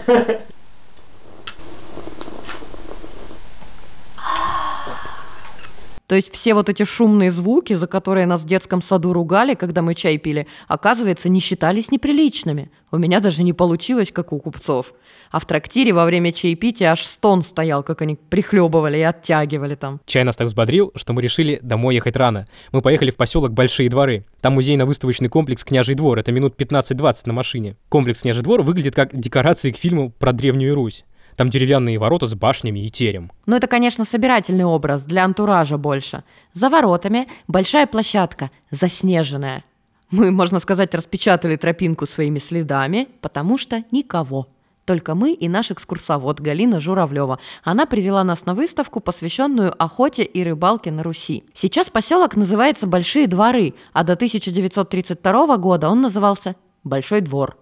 То 6.12 6.16
есть 6.16 6.30
все 6.34 6.54
вот 6.54 6.68
эти 6.68 6.84
шумные 6.84 7.32
звуки, 7.32 7.72
за 7.72 7.88
которые 7.88 8.26
нас 8.26 8.42
в 8.42 8.46
детском 8.46 8.82
саду 8.82 9.14
ругали, 9.14 9.54
когда 9.54 9.82
мы 9.82 9.96
чай 9.96 10.18
пили, 10.18 10.46
оказывается, 10.68 11.30
не 11.30 11.40
считались 11.40 11.90
неприличными. 11.90 12.70
У 12.92 12.98
меня 12.98 13.22
даже 13.22 13.44
не 13.44 13.54
получилось, 13.54 14.12
как 14.12 14.34
у 14.34 14.40
купцов. 14.40 14.92
А 15.32 15.40
в 15.40 15.46
трактире 15.46 15.94
во 15.94 16.04
время 16.04 16.34
чаепития 16.34 16.92
аж 16.92 17.04
стон 17.04 17.46
стоял, 17.46 17.82
как 17.82 18.02
они 18.02 18.18
прихлебывали 18.18 18.98
и 18.98 19.04
оттягивали 19.04 19.76
там. 19.76 20.02
Чай 20.06 20.26
нас 20.26 20.36
так 20.36 20.48
взбодрил, 20.48 20.92
что 20.98 21.14
мы 21.14 21.22
решили 21.22 21.60
домой 21.62 21.96
ехать 21.96 22.18
рано. 22.18 22.46
Мы 22.74 22.82
поехали 22.82 23.10
в 23.12 23.16
поселок 23.16 23.54
Большие 23.54 23.90
дворы. 23.90 24.26
Там 24.42 24.56
музейно-выставочный 24.56 25.30
комплекс 25.30 25.64
«Княжий 25.64 25.96
двор». 25.96 26.20
Это 26.20 26.34
минут 26.34 26.60
15-20 26.60 27.22
на 27.28 27.32
машине. 27.32 27.78
Комплекс 27.88 28.24
«Княжий 28.24 28.44
двор» 28.44 28.64
выглядит 28.64 28.96
как 28.96 29.18
декорации 29.18 29.72
к 29.72 29.78
фильму 29.78 30.10
про 30.12 30.34
Древнюю 30.34 30.76
Русь. 30.76 31.06
Там 31.36 31.50
деревянные 31.50 31.98
ворота 32.00 32.28
с 32.28 32.34
башнями 32.34 32.86
и 32.86 32.90
терем. 32.90 33.32
Ну, 33.46 33.56
это, 33.56 33.68
конечно, 33.68 34.06
собирательный 34.06 34.66
образ, 34.66 35.06
для 35.06 35.26
антуража 35.26 35.78
больше. 35.78 36.24
За 36.54 36.70
воротами 36.70 37.28
большая 37.48 37.88
площадка, 37.88 38.52
заснеженная. 38.70 39.64
Мы, 40.10 40.32
можно 40.32 40.60
сказать, 40.60 40.94
распечатали 40.94 41.56
тропинку 41.56 42.06
своими 42.06 42.40
следами, 42.40 43.08
потому 43.22 43.58
что 43.58 43.84
никого. 43.92 44.48
Только 44.86 45.16
мы 45.16 45.34
и 45.34 45.48
наш 45.48 45.72
экскурсовод 45.72 46.40
Галина 46.40 46.82
Журавлева. 46.82 47.40
Она 47.64 47.86
привела 47.86 48.24
нас 48.24 48.46
на 48.46 48.54
выставку, 48.56 49.00
посвященную 49.00 49.74
охоте 49.82 50.24
и 50.24 50.44
рыбалке 50.44 50.92
на 50.92 51.04
Руси. 51.04 51.46
Сейчас 51.54 51.90
поселок 51.90 52.36
называется 52.36 52.88
Большие 52.88 53.28
дворы, 53.28 53.76
а 53.94 54.04
до 54.04 54.14
1932 54.14 55.58
года 55.58 55.90
он 55.90 56.02
назывался 56.02 56.56
Большой 56.84 57.22
двор. 57.22 57.58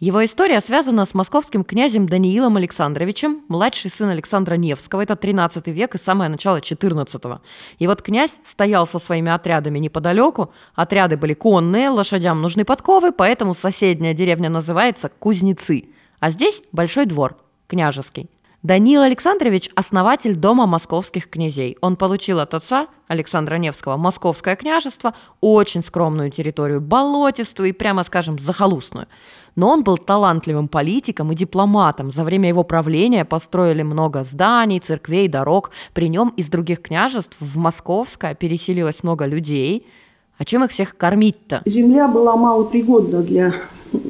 Его 0.00 0.24
история 0.24 0.62
связана 0.62 1.04
с 1.04 1.12
московским 1.12 1.62
князем 1.62 2.06
Даниилом 2.06 2.56
Александровичем, 2.56 3.42
младший 3.48 3.90
сын 3.90 4.08
Александра 4.08 4.54
Невского, 4.54 5.02
это 5.02 5.14
13 5.14 5.66
век 5.66 5.94
и 5.94 5.98
самое 5.98 6.30
начало 6.30 6.62
14 6.62 7.22
-го. 7.22 7.40
И 7.78 7.86
вот 7.86 8.00
князь 8.00 8.38
стоял 8.42 8.86
со 8.86 8.98
своими 8.98 9.30
отрядами 9.30 9.78
неподалеку, 9.78 10.54
отряды 10.74 11.18
были 11.18 11.34
конные, 11.34 11.90
лошадям 11.90 12.40
нужны 12.40 12.64
подковы, 12.64 13.12
поэтому 13.12 13.54
соседняя 13.54 14.14
деревня 14.14 14.48
называется 14.48 15.10
Кузнецы, 15.18 15.90
а 16.18 16.30
здесь 16.30 16.62
большой 16.72 17.04
двор, 17.04 17.36
княжеский. 17.68 18.30
Даниил 18.62 19.00
Александрович– 19.00 19.70
основатель 19.74 20.36
Дома 20.36 20.66
московских 20.66 21.30
князей. 21.30 21.78
Он 21.80 21.96
получил 21.96 22.40
от 22.40 22.52
отца 22.52 22.88
Александра 23.08 23.56
Невского 23.56 23.96
московское 23.96 24.54
княжество, 24.54 25.14
очень 25.40 25.82
скромную 25.82 26.30
территорию, 26.30 26.82
болотистую 26.82 27.70
и, 27.70 27.72
прямо 27.72 28.04
скажем, 28.04 28.38
захолустную. 28.38 29.08
Но 29.56 29.70
он 29.70 29.82
был 29.82 29.98
талантливым 29.98 30.68
политиком 30.68 31.32
и 31.32 31.34
дипломатом. 31.34 32.10
За 32.10 32.24
время 32.24 32.48
его 32.48 32.64
правления 32.64 33.24
построили 33.24 33.82
много 33.82 34.24
зданий, 34.24 34.80
церквей, 34.80 35.28
дорог. 35.28 35.70
При 35.92 36.08
нем 36.08 36.32
из 36.36 36.48
других 36.48 36.82
княжеств 36.82 37.36
в 37.40 37.56
Московское 37.58 38.34
переселилось 38.34 39.02
много 39.02 39.26
людей. 39.26 39.86
А 40.38 40.44
чем 40.44 40.64
их 40.64 40.70
всех 40.70 40.96
кормить-то? 40.96 41.62
Земля 41.66 42.08
была 42.08 42.36
малопригодна 42.36 43.22
для 43.22 43.54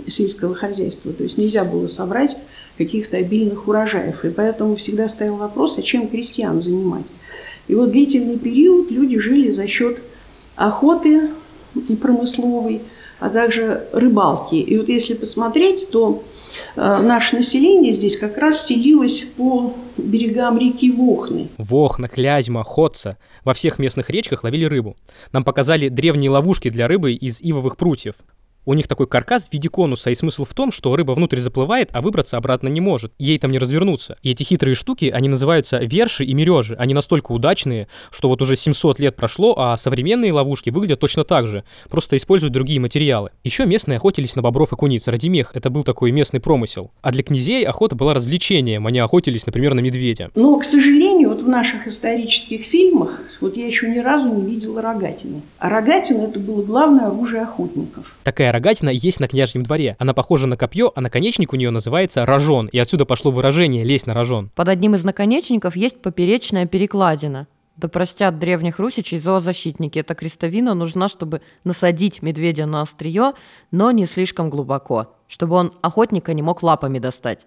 сельского 0.07 0.55
хозяйства, 0.55 1.13
то 1.13 1.23
есть 1.23 1.39
нельзя 1.39 1.65
было 1.65 1.87
собрать 1.87 2.37
каких-то 2.79 3.17
обильных 3.17 3.67
урожаев. 3.67 4.25
И 4.25 4.31
поэтому 4.31 4.77
всегда 4.77 5.09
стоял 5.09 5.37
вопрос, 5.37 5.77
а 5.79 5.83
чем 5.83 6.09
крестьян 6.09 6.63
занимать. 6.63 7.07
И 7.69 7.75
вот 7.75 7.91
длительный 7.91 8.39
период 8.39 8.91
люди 8.91 9.19
жили 9.19 9.51
за 9.53 9.67
счет 9.67 10.01
охоты 10.57 11.31
и 11.89 11.97
промысловой, 11.97 12.83
а 13.21 13.29
также 13.29 13.87
рыбалки. 13.93 14.57
И 14.57 14.77
вот 14.77 14.89
если 14.89 15.15
посмотреть, 15.15 15.91
то 15.91 16.23
э, 16.77 17.01
наше 17.03 17.37
население 17.37 17.93
здесь 17.93 18.19
как 18.19 18.37
раз 18.39 18.67
селилось 18.67 19.25
по 19.37 19.75
берегам 19.97 20.59
реки 20.59 20.91
Вохны. 20.91 21.49
Вохна, 21.59 22.09
Клязьма, 22.09 22.65
Ходца. 22.65 23.19
Во 23.45 23.55
всех 23.55 23.79
местных 23.79 24.11
речках 24.11 24.43
ловили 24.43 24.65
рыбу. 24.65 24.97
Нам 25.33 25.45
показали 25.45 25.89
древние 25.89 26.31
ловушки 26.31 26.71
для 26.71 26.89
рыбы 26.89 27.13
из 27.13 27.41
ивовых 27.41 27.77
прутьев. 27.77 28.15
У 28.67 28.75
них 28.75 28.89
такой 28.89 29.07
каркас 29.07 29.49
в 29.49 29.53
виде 29.53 29.69
конуса, 29.69 30.11
и 30.11 30.15
смысл 30.15 30.45
в 30.45 30.53
том, 30.53 30.71
что 30.71 30.95
рыба 30.95 31.13
внутрь 31.13 31.39
заплывает, 31.39 31.89
а 31.93 32.03
выбраться 32.03 32.37
обратно 32.37 32.69
не 32.69 32.81
может. 32.81 33.13
Ей 33.19 33.39
там 33.39 33.51
не 33.51 33.59
развернуться. 33.59 34.19
И 34.23 34.31
эти 34.31 34.43
хитрые 34.43 34.75
штуки, 34.75 35.11
они 35.13 35.29
называются 35.29 35.79
верши 35.79 36.25
и 36.25 36.35
мережи. 36.35 36.77
Они 36.79 36.93
настолько 36.93 37.33
удачные, 37.33 37.89
что 38.11 38.29
вот 38.29 38.43
уже 38.43 38.57
700 38.57 38.99
лет 38.99 39.17
прошло, 39.17 39.55
а 39.57 39.77
современные 39.79 40.33
ловушки 40.33 40.69
выглядят 40.69 41.01
точно 41.01 41.25
так 41.25 41.47
же, 41.47 41.65
просто 41.89 42.17
используют 42.19 42.53
другие 42.53 42.81
материалы. 42.81 43.31
Еще 43.45 43.65
местные 43.65 43.97
охотились 43.97 44.37
на 44.37 44.43
бобров 44.43 44.73
и 44.73 44.77
куниц. 44.77 45.09
Ради 45.09 45.29
мех 45.29 45.53
это 45.55 45.71
был 45.71 45.83
такой 45.83 46.11
местный 46.11 46.41
промысел. 46.41 46.91
А 47.01 47.13
для 47.13 47.23
князей 47.23 47.65
охота 47.65 47.97
была 47.97 48.13
развлечением. 48.13 48.87
Они 48.87 48.99
охотились, 48.99 49.47
например, 49.47 49.73
на 49.73 49.81
медведя. 49.81 50.31
Но, 50.35 50.59
к 50.59 50.65
сожалению, 50.65 51.31
вот 51.31 51.43
в 51.43 51.49
наших 51.49 51.87
исторических 51.87 52.63
фильмах, 52.63 53.21
вот 53.41 53.57
я 53.57 53.67
еще 53.67 53.89
ни 53.89 53.99
разу 53.99 54.29
не 54.29 54.43
видела 54.43 54.83
рогатины. 54.83 55.41
А 55.59 55.71
рогатина 55.71 56.23
это 56.23 56.39
было 56.39 56.63
главное 56.63 57.07
оружие 57.07 57.43
охотников. 57.43 58.15
Такая 58.23 58.50
рогатина 58.53 58.91
есть 58.91 59.21
на 59.21 59.29
княжьем 59.29 59.63
дворе. 59.63 59.97
Она 59.99 60.15
похожа 60.15 60.47
на 60.47 60.57
копье, 60.57 60.93
а 60.95 61.01
наконечник 61.01 61.53
у 61.53 61.57
нее 61.57 61.71
называется 61.71 62.27
рожон. 62.27 62.69
И 62.69 62.79
отсюда 62.79 63.05
пошло 63.05 63.31
выражение 63.31 63.85
«лезть 63.85 64.07
на 64.07 64.15
рожон». 64.15 64.51
Под 64.55 64.69
одним 64.69 64.95
из 64.95 65.05
наконечников 65.05 65.77
есть 65.77 66.03
поперечная 66.03 66.67
перекладина. 66.67 67.47
Да 67.77 67.89
простят 67.89 68.39
древних 68.39 68.79
русичей 68.79 69.19
зоозащитники. 69.19 69.99
Эта 69.99 70.15
крестовина 70.15 70.75
нужна, 70.75 71.09
чтобы 71.09 71.41
насадить 71.65 72.21
медведя 72.21 72.67
на 72.67 72.83
острие, 72.83 73.33
но 73.71 73.91
не 73.91 74.05
слишком 74.05 74.51
глубоко, 74.51 75.15
чтобы 75.29 75.57
он 75.57 75.73
охотника 75.81 76.35
не 76.35 76.43
мог 76.43 76.63
лапами 76.63 76.99
достать. 76.99 77.47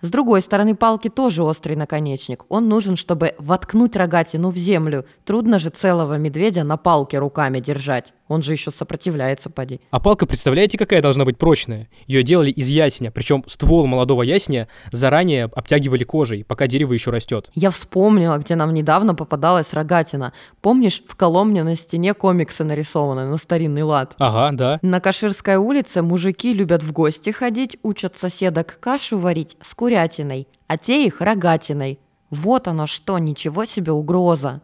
С 0.00 0.10
другой 0.10 0.42
стороны 0.42 0.76
палки 0.76 1.08
тоже 1.08 1.42
острый 1.42 1.74
наконечник. 1.74 2.44
Он 2.48 2.68
нужен, 2.68 2.96
чтобы 2.96 3.34
воткнуть 3.38 3.96
рогатину 3.96 4.50
в 4.50 4.56
землю. 4.56 5.04
Трудно 5.24 5.58
же 5.58 5.70
целого 5.70 6.16
медведя 6.16 6.62
на 6.62 6.76
палке 6.76 7.18
руками 7.18 7.58
держать. 7.58 8.14
Он 8.28 8.42
же 8.42 8.52
еще 8.52 8.70
сопротивляется, 8.70 9.50
поди. 9.50 9.80
А 9.90 10.00
палка, 10.00 10.26
представляете, 10.26 10.76
какая 10.76 11.00
должна 11.00 11.24
быть 11.24 11.38
прочная? 11.38 11.88
Ее 12.06 12.22
делали 12.22 12.50
из 12.50 12.68
ясеня, 12.68 13.10
причем 13.10 13.42
ствол 13.46 13.86
молодого 13.86 14.22
ясеня 14.22 14.68
заранее 14.92 15.44
обтягивали 15.44 16.04
кожей, 16.04 16.44
пока 16.44 16.66
дерево 16.66 16.92
еще 16.92 17.10
растет. 17.10 17.50
Я 17.54 17.70
вспомнила, 17.70 18.36
где 18.36 18.54
нам 18.54 18.74
недавно 18.74 19.14
попадалась 19.14 19.72
рогатина. 19.72 20.32
Помнишь, 20.60 21.02
в 21.08 21.16
Коломне 21.16 21.64
на 21.64 21.74
стене 21.74 22.12
комиксы 22.12 22.64
нарисованы 22.64 23.26
на 23.26 23.38
старинный 23.38 23.82
лад? 23.82 24.14
Ага, 24.18 24.56
да. 24.56 24.78
На 24.82 25.00
Каширской 25.00 25.56
улице 25.56 26.02
мужики 26.02 26.52
любят 26.52 26.82
в 26.82 26.92
гости 26.92 27.30
ходить, 27.30 27.78
учат 27.82 28.14
соседок 28.16 28.78
кашу 28.80 29.18
варить 29.18 29.56
с 29.62 29.74
курятиной, 29.74 30.46
а 30.66 30.76
те 30.76 31.06
их 31.06 31.22
рогатиной. 31.22 31.98
Вот 32.30 32.68
оно 32.68 32.86
что, 32.86 33.18
ничего 33.18 33.64
себе 33.64 33.92
угроза. 33.92 34.60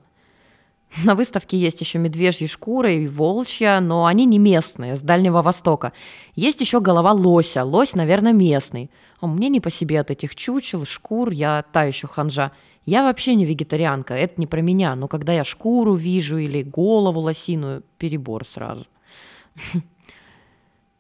На 1.03 1.17
выставке 1.17 1.57
есть 1.57 1.81
еще 1.81 1.99
медвежьи 1.99 2.47
шкуры 2.47 2.97
и 2.99 3.09
волчья, 3.09 3.81
но 3.81 4.07
они 4.07 4.27
не 4.27 4.39
местные, 4.39 4.97
с 4.97 5.01
Дальнего 5.01 5.43
Востока. 5.43 5.93
Есть 6.37 6.61
еще 6.61 6.81
голова 6.81 7.13
лося. 7.13 7.65
Лось, 7.65 7.95
наверное, 7.95 8.33
местный. 8.33 8.91
А 9.21 9.27
мне 9.27 9.49
не 9.49 9.61
по 9.61 9.71
себе 9.71 10.01
от 10.01 10.11
этих 10.13 10.37
чучел, 10.37 10.85
шкур, 10.85 11.31
я 11.31 11.65
та 11.73 11.85
еще 11.85 12.07
ханжа. 12.07 12.53
Я 12.87 13.03
вообще 13.03 13.35
не 13.35 13.45
вегетарианка, 13.45 14.15
это 14.15 14.35
не 14.37 14.47
про 14.47 14.61
меня, 14.61 14.95
но 14.95 15.09
когда 15.09 15.33
я 15.33 15.43
шкуру 15.43 15.95
вижу 15.95 16.37
или 16.37 16.63
голову 16.63 17.21
лосиную, 17.21 17.83
перебор 17.99 18.47
сразу. 18.47 18.87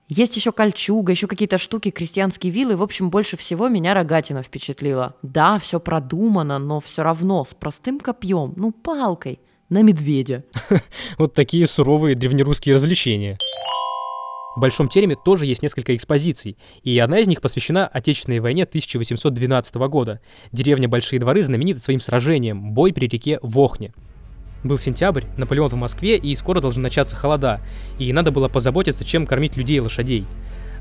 Есть 0.09 0.37
еще 0.37 0.51
кольчуга, 0.51 1.13
еще 1.13 1.27
какие-то 1.27 1.59
штуки, 1.59 1.91
крестьянские 1.91 2.53
вилы. 2.53 2.77
В 2.77 2.83
общем, 2.83 3.11
больше 3.11 3.37
всего 3.37 3.69
меня 3.69 3.95
рогатина 3.95 4.43
впечатлила. 4.43 5.15
Да, 5.23 5.59
все 5.59 5.79
продумано, 5.79 6.59
но 6.59 6.81
все 6.81 7.03
равно 7.03 7.45
с 7.45 7.55
простым 7.55 8.01
копьем, 8.01 8.55
ну 8.57 8.73
палкой– 8.73 9.39
на 9.75 9.83
медведя. 9.83 10.45
Вот 11.19 11.35
такие 11.35 11.67
суровые 11.67 12.15
древнерусские 12.15 12.77
развлечения. 12.77 13.39
В 14.57 14.61
Большом 14.61 14.87
тереме 14.87 15.17
тоже 15.17 15.47
есть 15.47 15.63
несколько 15.65 15.97
экспозиций, 15.97 16.57
и 16.85 16.97
одна 17.01 17.19
из 17.19 17.27
них 17.27 17.41
посвящена 17.41 17.89
Отечественной 17.89 18.39
войне 18.39 18.63
1812 18.63 19.75
года. 19.75 20.21
Деревня 20.53 20.89
Большие 20.89 21.19
дворы 21.19 21.43
знаменита 21.43 21.81
своим 21.81 22.01
сражением 22.01 22.73
«Бой 22.73 22.93
при 22.93 23.09
реке 23.09 23.41
Вохне». 23.43 23.93
Был 24.63 24.79
сентябрь, 24.79 25.25
Наполеон 25.37 25.69
в 25.69 25.75
Москве, 25.75 26.17
и 26.17 26.37
скоро 26.37 26.61
должны 26.61 26.81
начаться 26.81 27.17
холода, 27.17 27.61
и 27.99 28.13
надо 28.13 28.31
было 28.31 28.49
позаботиться, 28.49 29.05
чем 29.05 29.27
кормить 29.27 29.57
людей 29.57 29.79
и 29.79 29.81
лошадей 29.81 30.25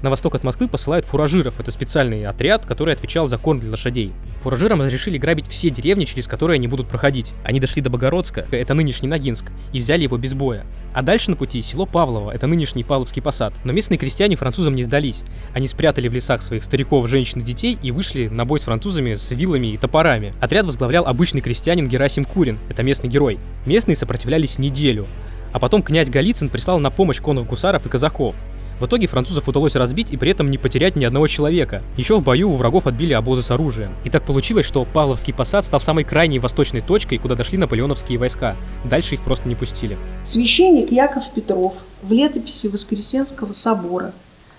на 0.04 0.10
восток 0.10 0.36
от 0.36 0.44
Москвы 0.44 0.68
посылают 0.68 1.06
фуражиров. 1.06 1.60
Это 1.60 1.72
специальный 1.72 2.26
отряд, 2.26 2.66
который 2.66 2.94
отвечал 2.94 3.28
за 3.28 3.38
корм 3.38 3.62
для 3.62 3.72
лошадей. 3.72 4.12
Фуражирам 4.42 4.82
разрешили 4.82 5.18
грабить 5.18 5.48
все 5.48 5.70
деревни, 5.70 6.04
через 6.04 6.28
которые 6.28 6.56
они 6.56 6.68
будут 6.68 6.90
проходить. 6.90 7.32
Они 7.46 7.62
дошли 7.62 7.82
до 7.82 7.90
Богородска, 7.90 8.46
это 8.52 8.74
нынешний 8.74 9.08
Ногинск, 9.08 9.46
и 9.72 9.80
взяли 9.80 10.04
его 10.04 10.18
без 10.18 10.34
боя. 10.34 10.66
А 10.94 11.02
дальше 11.02 11.32
на 11.32 11.38
пути 11.38 11.62
село 11.62 11.86
Павлово, 11.86 12.32
это 12.32 12.46
нынешний 12.46 12.84
Павловский 12.84 13.22
посад. 13.22 13.54
Но 13.64 13.72
местные 13.72 13.98
крестьяне 13.98 14.36
французам 14.36 14.76
не 14.76 14.84
сдались. 14.84 15.22
Они 15.54 15.68
спрятали 15.68 16.10
в 16.10 16.14
лесах 16.14 16.42
своих 16.42 16.66
стариков, 16.66 17.08
женщин 17.08 17.40
и 17.40 17.44
детей 17.46 17.80
и 17.82 17.92
вышли 17.92 18.28
на 18.28 18.44
бой 18.44 18.60
с 18.60 18.64
французами 18.64 19.16
с 19.16 19.32
вилами 19.32 19.68
и 19.68 19.78
топорами. 19.78 20.34
Отряд 20.42 20.66
возглавлял 20.66 21.06
обычный 21.06 21.40
крестьянин 21.40 21.88
Герасим 21.88 22.26
Курин, 22.26 22.60
это 22.70 22.84
местный 22.84 23.10
герой. 23.10 23.40
Местные 23.66 23.96
сопротивлялись 23.96 24.60
неделю. 24.60 25.08
А 25.54 25.60
потом 25.60 25.82
князь 25.82 26.10
Голицын 26.10 26.50
прислал 26.50 26.80
на 26.80 26.92
помощь 26.92 27.22
конных 27.22 27.48
гусаров 27.48 27.86
и 27.86 27.90
казаков. 27.90 28.36
В 28.80 28.86
итоге 28.86 29.08
французов 29.08 29.48
удалось 29.48 29.76
разбить 29.76 30.12
и 30.12 30.18
при 30.18 30.32
этом 30.32 30.50
не 30.50 30.58
потерять 30.58 30.96
ни 30.96 31.06
одного 31.06 31.28
человека. 31.28 31.82
Еще 31.98 32.18
в 32.18 32.24
бою 32.24 32.52
у 32.52 32.56
врагов 32.56 32.88
отбили 32.88 33.14
обозы 33.14 33.42
с 33.42 33.52
оружием. 33.52 33.96
И 34.04 34.10
так 34.10 34.26
получилось, 34.26 34.66
что 34.66 34.86
Павловский 34.86 35.34
посад 35.34 35.66
стал 35.66 35.80
самой 35.80 36.04
крайней 36.04 36.40
восточной 36.40 36.82
точкой, 36.82 37.18
куда 37.18 37.36
дошли 37.36 37.58
наполеоновские 37.58 38.18
войска. 38.18 38.56
Дальше 38.84 39.16
их 39.16 39.24
просто 39.24 39.48
не 39.48 39.56
пустили. 39.56 39.98
Священник 40.24 40.92
Яков 40.92 41.32
Петров 41.34 41.74
в 42.02 42.12
летописи 42.12 42.68
Воскресенского 42.68 43.54
собора 43.54 44.14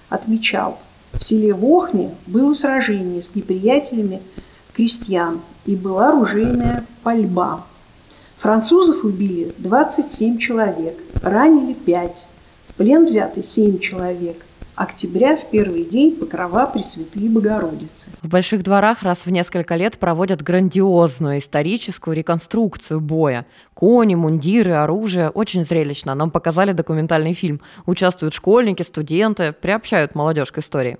отмечал, 0.08 0.78
в 1.12 1.22
селе 1.22 1.54
Вохне 1.54 2.14
было 2.26 2.54
сражение 2.54 3.22
с 3.22 3.34
неприятелями 3.34 4.20
крестьян 4.74 5.40
и 5.64 5.76
была 5.76 6.10
оружейная 6.10 6.84
пальба. 7.02 7.64
Французов 8.38 9.04
убили 9.04 9.54
27 9.58 10.38
человек, 10.38 10.96
ранили 11.22 11.72
5 11.72 12.26
плен 12.76 13.04
взяты 13.06 13.42
семь 13.42 13.78
человек. 13.78 14.44
Октября 14.76 15.36
в 15.36 15.50
первый 15.50 15.84
день 15.84 16.16
покрова 16.16 16.66
Пресвятой 16.66 17.28
Богородицы. 17.28 18.06
В 18.22 18.28
больших 18.28 18.64
дворах 18.64 19.04
раз 19.04 19.24
в 19.24 19.30
несколько 19.30 19.76
лет 19.76 19.98
проводят 19.98 20.42
грандиозную 20.42 21.38
историческую 21.38 22.16
реконструкцию 22.16 23.00
боя. 23.00 23.46
Кони, 23.72 24.16
мундиры, 24.16 24.72
оружие. 24.72 25.30
Очень 25.30 25.64
зрелищно. 25.64 26.16
Нам 26.16 26.32
показали 26.32 26.72
документальный 26.72 27.34
фильм. 27.34 27.60
Участвуют 27.86 28.34
школьники, 28.34 28.82
студенты, 28.82 29.52
приобщают 29.52 30.16
молодежь 30.16 30.50
к 30.50 30.58
истории. 30.58 30.98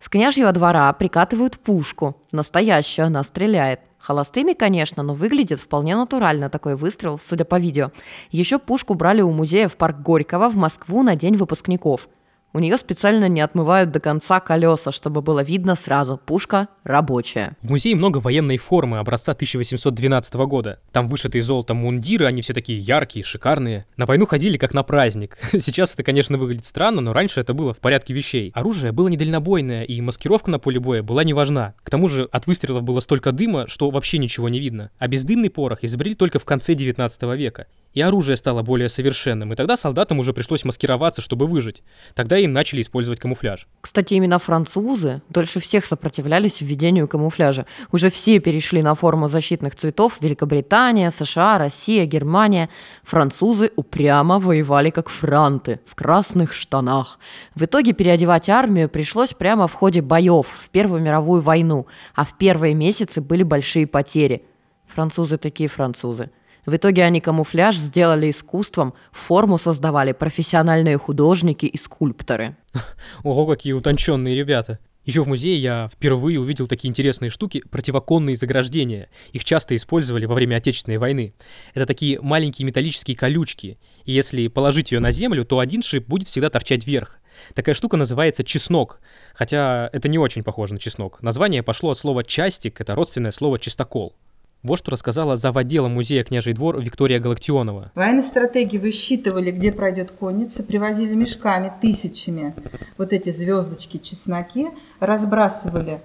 С 0.00 0.08
княжьего 0.08 0.50
двора 0.50 0.92
прикатывают 0.92 1.60
пушку. 1.60 2.16
Настоящую, 2.32 3.06
она 3.06 3.22
стреляет. 3.22 3.78
Холостыми, 4.02 4.52
конечно, 4.52 5.04
но 5.04 5.14
выглядит 5.14 5.60
вполне 5.60 5.94
натурально 5.94 6.50
такой 6.50 6.74
выстрел, 6.74 7.20
судя 7.24 7.44
по 7.44 7.60
видео. 7.60 7.92
Еще 8.32 8.58
пушку 8.58 8.94
брали 8.94 9.22
у 9.22 9.30
музея 9.30 9.68
в 9.68 9.76
парк 9.76 10.00
Горького 10.00 10.48
в 10.48 10.56
Москву 10.56 11.04
на 11.04 11.14
день 11.14 11.36
выпускников. 11.36 12.08
У 12.54 12.58
нее 12.58 12.76
специально 12.76 13.30
не 13.30 13.40
отмывают 13.40 13.92
до 13.92 14.00
конца 14.00 14.38
колеса, 14.38 14.92
чтобы 14.92 15.22
было 15.22 15.42
видно 15.42 15.74
сразу, 15.74 16.20
пушка 16.22 16.68
рабочая. 16.84 17.56
В 17.62 17.70
музее 17.70 17.96
много 17.96 18.18
военной 18.18 18.58
формы 18.58 18.98
образца 18.98 19.32
1812 19.32 20.34
года. 20.34 20.78
Там 20.92 21.08
вышитые 21.08 21.42
золотом 21.42 21.78
мундиры, 21.78 22.26
они 22.26 22.42
все 22.42 22.52
такие 22.52 22.78
яркие, 22.78 23.24
шикарные. 23.24 23.86
На 23.96 24.04
войну 24.04 24.26
ходили 24.26 24.58
как 24.58 24.74
на 24.74 24.82
праздник. 24.82 25.38
Сейчас 25.52 25.94
это, 25.94 26.02
конечно, 26.02 26.36
выглядит 26.36 26.66
странно, 26.66 27.00
но 27.00 27.14
раньше 27.14 27.40
это 27.40 27.54
было 27.54 27.72
в 27.72 27.78
порядке 27.78 28.12
вещей. 28.12 28.52
Оружие 28.54 28.92
было 28.92 29.08
недальнобойное, 29.08 29.84
и 29.84 29.98
маскировка 30.02 30.50
на 30.50 30.58
поле 30.58 30.78
боя 30.78 31.02
была 31.02 31.24
не 31.24 31.32
важна. 31.32 31.72
К 31.82 31.88
тому 31.88 32.06
же 32.06 32.28
от 32.32 32.46
выстрелов 32.46 32.82
было 32.82 33.00
столько 33.00 33.32
дыма, 33.32 33.66
что 33.66 33.88
вообще 33.88 34.18
ничего 34.18 34.50
не 34.50 34.60
видно. 34.60 34.90
А 34.98 35.08
бездымный 35.08 35.48
порох 35.48 35.84
изобрели 35.84 36.14
только 36.14 36.38
в 36.38 36.44
конце 36.44 36.74
19 36.74 37.22
века 37.34 37.66
и 37.94 38.00
оружие 38.00 38.36
стало 38.36 38.62
более 38.62 38.88
совершенным, 38.88 39.52
и 39.52 39.56
тогда 39.56 39.76
солдатам 39.76 40.18
уже 40.18 40.32
пришлось 40.32 40.64
маскироваться, 40.64 41.20
чтобы 41.20 41.46
выжить. 41.46 41.82
Тогда 42.14 42.41
и 42.44 42.48
начали 42.48 42.82
использовать 42.82 43.20
камуфляж. 43.20 43.66
Кстати, 43.80 44.14
именно 44.14 44.38
французы 44.38 45.22
дольше 45.28 45.60
всех 45.60 45.84
сопротивлялись 45.84 46.60
введению 46.60 47.08
камуфляжа. 47.08 47.66
Уже 47.90 48.10
все 48.10 48.38
перешли 48.38 48.82
на 48.82 48.94
форму 48.94 49.28
защитных 49.28 49.76
цветов. 49.76 50.18
Великобритания, 50.20 51.10
США, 51.10 51.58
Россия, 51.58 52.06
Германия. 52.06 52.68
Французы 53.02 53.70
упрямо 53.76 54.38
воевали 54.38 54.90
как 54.90 55.08
франты, 55.08 55.80
в 55.86 55.94
красных 55.94 56.52
штанах. 56.52 57.18
В 57.54 57.64
итоге 57.64 57.92
переодевать 57.92 58.48
армию 58.48 58.88
пришлось 58.88 59.32
прямо 59.32 59.66
в 59.68 59.72
ходе 59.72 60.02
боев 60.02 60.46
в 60.46 60.68
Первую 60.70 61.02
мировую 61.02 61.42
войну, 61.42 61.86
а 62.14 62.24
в 62.24 62.36
первые 62.38 62.74
месяцы 62.74 63.20
были 63.20 63.42
большие 63.42 63.86
потери. 63.86 64.44
Французы 64.86 65.38
такие 65.38 65.68
французы– 65.68 66.30
в 66.64 66.76
итоге 66.76 67.04
они 67.04 67.20
камуфляж 67.20 67.76
сделали 67.76 68.30
искусством, 68.30 68.94
форму 69.10 69.58
создавали 69.58 70.12
профессиональные 70.12 70.96
художники 70.96 71.66
и 71.66 71.76
скульпторы. 71.76 72.56
Ого, 73.24 73.46
какие 73.46 73.72
утонченные 73.72 74.36
ребята. 74.36 74.78
Еще 75.04 75.24
в 75.24 75.26
музее 75.26 75.58
я 75.58 75.88
впервые 75.92 76.38
увидел 76.38 76.68
такие 76.68 76.88
интересные 76.88 77.28
штуки– 77.28 77.60
противоконные 77.70 78.36
заграждения. 78.36 79.08
Их 79.32 79.44
часто 79.44 79.74
использовали 79.74 80.26
во 80.26 80.34
время 80.36 80.56
Отечественной 80.56 80.98
войны. 80.98 81.34
Это 81.74 81.86
такие 81.86 82.20
маленькие 82.20 82.66
металлические 82.66 83.16
колючки. 83.16 83.80
И 84.04 84.12
если 84.12 84.46
положить 84.46 84.92
ее 84.92 85.00
на 85.00 85.10
землю, 85.10 85.44
то 85.44 85.58
один 85.58 85.82
шип 85.82 86.06
будет 86.06 86.28
всегда 86.28 86.50
торчать 86.50 86.86
вверх. 86.86 87.18
Такая 87.54 87.74
штука 87.74 87.96
называется 87.96 88.44
чеснок. 88.44 89.00
Хотя 89.34 89.90
это 89.92 90.08
не 90.08 90.18
очень 90.18 90.44
похоже 90.44 90.74
на 90.74 90.78
чеснок. 90.78 91.20
Название 91.20 91.64
пошло 91.64 91.90
от 91.90 91.98
слова 91.98 92.22
«частик»– 92.22 92.80
это 92.80 92.94
родственное 92.94 93.32
слово 93.32 93.58
«чистокол». 93.58 94.14
Вот 94.62 94.78
что 94.78 94.92
рассказала 94.92 95.34
зав. 95.34 95.56
отдела 95.56 95.88
музея 95.88 96.22
«Княжий 96.22 96.52
двор» 96.52 96.80
Виктория 96.80 97.18
Галактионова. 97.18 97.90
Военные 97.96 98.22
стратеги 98.22 98.76
высчитывали, 98.76 99.50
где 99.50 99.72
пройдет 99.72 100.12
конница, 100.12 100.62
привозили 100.62 101.14
мешками, 101.14 101.72
тысячами 101.80 102.54
вот 102.96 103.12
эти 103.12 103.30
звездочки, 103.30 103.98
чесноки, 103.98 104.68
разбрасывали. 105.00 106.00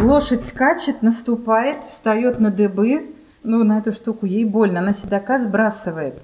Лошадь 0.00 0.44
скачет, 0.44 1.02
наступает, 1.02 1.78
встает 1.90 2.38
на 2.38 2.52
дыбы, 2.52 3.10
ну, 3.42 3.64
на 3.64 3.78
эту 3.78 3.90
штуку 3.90 4.24
ей 4.24 4.44
больно, 4.44 4.78
она 4.78 4.92
седока 4.92 5.42
сбрасывает. 5.42 6.14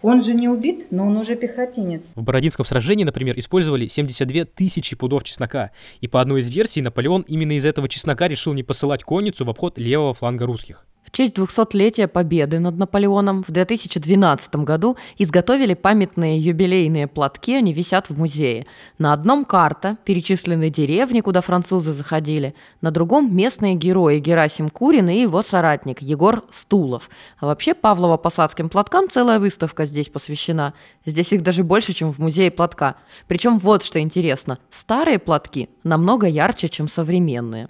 Он 0.00 0.22
же 0.22 0.32
не 0.32 0.48
убит, 0.48 0.86
но 0.90 1.06
он 1.06 1.18
уже 1.18 1.36
пехотинец. 1.36 2.04
В 2.14 2.22
Бородинском 2.22 2.64
сражении, 2.64 3.04
например, 3.04 3.38
использовали 3.38 3.88
72 3.88 4.46
тысячи 4.46 4.96
пудов 4.96 5.24
чеснока. 5.24 5.70
И 6.00 6.08
по 6.08 6.22
одной 6.22 6.40
из 6.40 6.48
версий, 6.48 6.80
Наполеон 6.80 7.26
именно 7.28 7.52
из 7.52 7.66
этого 7.66 7.90
чеснока 7.90 8.26
решил 8.26 8.54
не 8.54 8.62
посылать 8.62 9.04
конницу 9.04 9.44
в 9.44 9.50
обход 9.50 9.76
левого 9.76 10.14
фланга 10.14 10.46
русских. 10.46 10.86
В 11.10 11.16
честь 11.16 11.36
200-летия 11.36 12.06
победы 12.06 12.60
над 12.60 12.76
Наполеоном 12.76 13.42
в 13.42 13.50
2012 13.50 14.54
году 14.56 14.96
изготовили 15.18 15.74
памятные 15.74 16.38
юбилейные 16.38 17.08
платки, 17.08 17.56
они 17.56 17.72
висят 17.72 18.08
в 18.08 18.16
музее. 18.16 18.66
На 18.98 19.12
одном 19.12 19.44
карта, 19.44 19.98
перечислены 20.04 20.70
деревни, 20.70 21.20
куда 21.20 21.40
французы 21.40 21.94
заходили, 21.94 22.54
на 22.80 22.92
другом 22.92 23.34
местные 23.34 23.74
герои 23.74 24.20
Герасим 24.20 24.70
Курин 24.70 25.08
и 25.08 25.20
его 25.22 25.42
соратник 25.42 26.00
Егор 26.00 26.44
Стулов. 26.52 27.10
А 27.38 27.46
вообще 27.46 27.72
Павлово-Посадским 27.72 28.68
платкам 28.68 29.10
целая 29.10 29.40
выставка 29.40 29.86
здесь 29.86 30.08
посвящена. 30.08 30.74
Здесь 31.04 31.32
их 31.32 31.42
даже 31.42 31.64
больше, 31.64 31.92
чем 31.92 32.12
в 32.12 32.18
музее 32.18 32.52
платка. 32.52 32.94
Причем 33.26 33.58
вот 33.58 33.82
что 33.82 33.98
интересно, 33.98 34.60
старые 34.70 35.18
платки 35.18 35.70
намного 35.82 36.28
ярче, 36.28 36.68
чем 36.68 36.86
современные. 36.86 37.68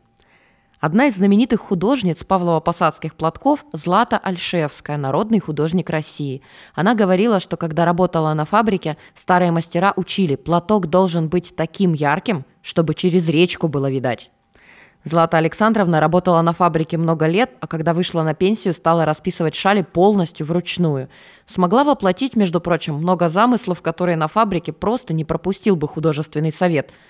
Одна 0.80 1.08
из 1.08 1.16
знаменитых 1.16 1.60
художниц 1.60 2.24
Павлово-Посадских 2.26 3.14
платков– 3.14 3.66
Злата 3.74 4.16
Альшевская, 4.16 4.96
народный 4.96 5.38
художник 5.38 5.90
России. 5.90 6.40
Она 6.74 6.94
говорила, 6.94 7.38
что 7.38 7.58
когда 7.58 7.84
работала 7.84 8.32
на 8.32 8.46
фабрике, 8.46 8.96
старые 9.14 9.50
мастера 9.50 9.92
учили, 9.96 10.36
платок 10.36 10.86
должен 10.86 11.28
быть 11.28 11.54
таким 11.54 11.92
ярким, 11.92 12.46
чтобы 12.62 12.94
через 12.94 13.28
речку 13.28 13.68
было 13.68 13.90
видать. 13.90 14.30
Злата 15.04 15.36
Александровна 15.36 16.00
работала 16.00 16.40
на 16.40 16.54
фабрике 16.54 16.96
много 16.96 17.26
лет, 17.26 17.50
а 17.60 17.66
когда 17.66 17.92
вышла 17.92 18.22
на 18.22 18.32
пенсию, 18.32 18.72
стала 18.72 19.04
расписывать 19.04 19.54
шали 19.54 19.82
полностью 19.82 20.46
вручную. 20.46 21.10
Смогла 21.46 21.84
воплотить, 21.84 22.36
между 22.36 22.58
прочим, 22.58 22.94
много 22.94 23.28
замыслов, 23.28 23.82
которые 23.82 24.16
на 24.16 24.28
фабрике 24.28 24.72
просто 24.72 25.12
не 25.12 25.26
пропустил 25.26 25.76
бы 25.76 25.86
художественный 25.88 26.52
совет– 26.52 26.90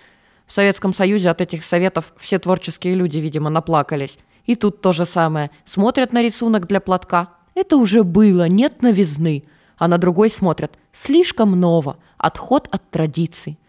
в 0.51 0.53
Советском 0.53 0.93
Союзе 0.93 1.31
от 1.31 1.41
этих 1.41 1.65
советов 1.65 2.13
все 2.17 2.41
творческие 2.41 2.97
люди, 2.97 3.19
видимо, 3.19 3.51
наплакались. 3.51 4.19
И 4.47 4.57
тут 4.57 4.81
то 4.81 4.93
же 4.93 5.07
самое. 5.07 5.53
Смотрят 5.65 6.13
на 6.13 6.25
рисунок 6.25 6.67
для 6.67 6.81
платка. 6.81 7.29
Это 7.55 7.77
уже 7.77 8.03
было, 8.03 8.49
нет 8.49 8.83
новизны. 8.83 9.45
А 9.79 9.87
на 9.87 9.97
другой 9.97 10.29
смотрят. 10.29 10.77
Слишком 10.93 11.53
ново. 11.53 11.99
Отход 12.19 12.67
от 12.73 12.91
традиций. 12.91 13.61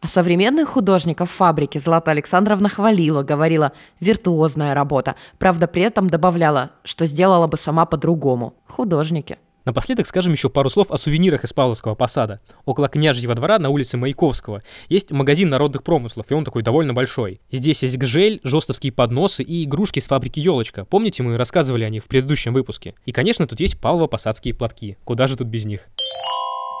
А 0.00 0.08
современных 0.08 0.70
художников 0.70 1.30
фабрики 1.30 1.78
Злата 1.78 2.10
Александровна 2.10 2.68
хвалила, 2.68 3.22
говорила 3.22 3.70
«виртуозная 4.00 4.74
работа». 4.74 5.14
Правда, 5.38 5.68
при 5.68 5.82
этом 5.82 6.10
добавляла, 6.10 6.72
что 6.82 7.06
сделала 7.06 7.46
бы 7.46 7.56
сама 7.56 7.86
по-другому. 7.86 8.54
Художники. 8.66 9.38
Напоследок 9.70 10.08
скажем 10.08 10.32
еще 10.32 10.50
пару 10.50 10.68
слов 10.68 10.90
о 10.90 10.98
сувенирах 10.98 11.44
из 11.44 11.52
Павловского 11.52 11.94
посада. 11.94 12.40
Около 12.64 12.88
княжьего 12.88 13.36
двора 13.36 13.60
на 13.60 13.68
улице 13.68 13.96
Маяковского 13.96 14.64
есть 14.88 15.12
магазин 15.12 15.48
народных 15.48 15.84
промыслов, 15.84 16.28
и 16.28 16.34
он 16.34 16.44
такой 16.44 16.64
довольно 16.64 16.92
большой. 16.92 17.40
Здесь 17.52 17.84
есть 17.84 17.96
гжель, 17.96 18.40
жестовские 18.42 18.90
подносы 18.90 19.44
и 19.44 19.62
игрушки 19.62 20.00
с 20.00 20.08
фабрики 20.08 20.40
«Елочка». 20.40 20.86
Помните, 20.86 21.22
мы 21.22 21.36
рассказывали 21.36 21.84
о 21.84 21.88
них 21.88 22.02
в 22.02 22.08
предыдущем 22.08 22.52
выпуске? 22.52 22.96
И, 23.06 23.12
конечно, 23.12 23.46
тут 23.46 23.60
есть 23.60 23.76
Павлово-посадские 23.80 24.54
платки. 24.54 24.96
Куда 25.04 25.28
же 25.28 25.36
тут 25.36 25.46
без 25.46 25.64
них? 25.64 25.82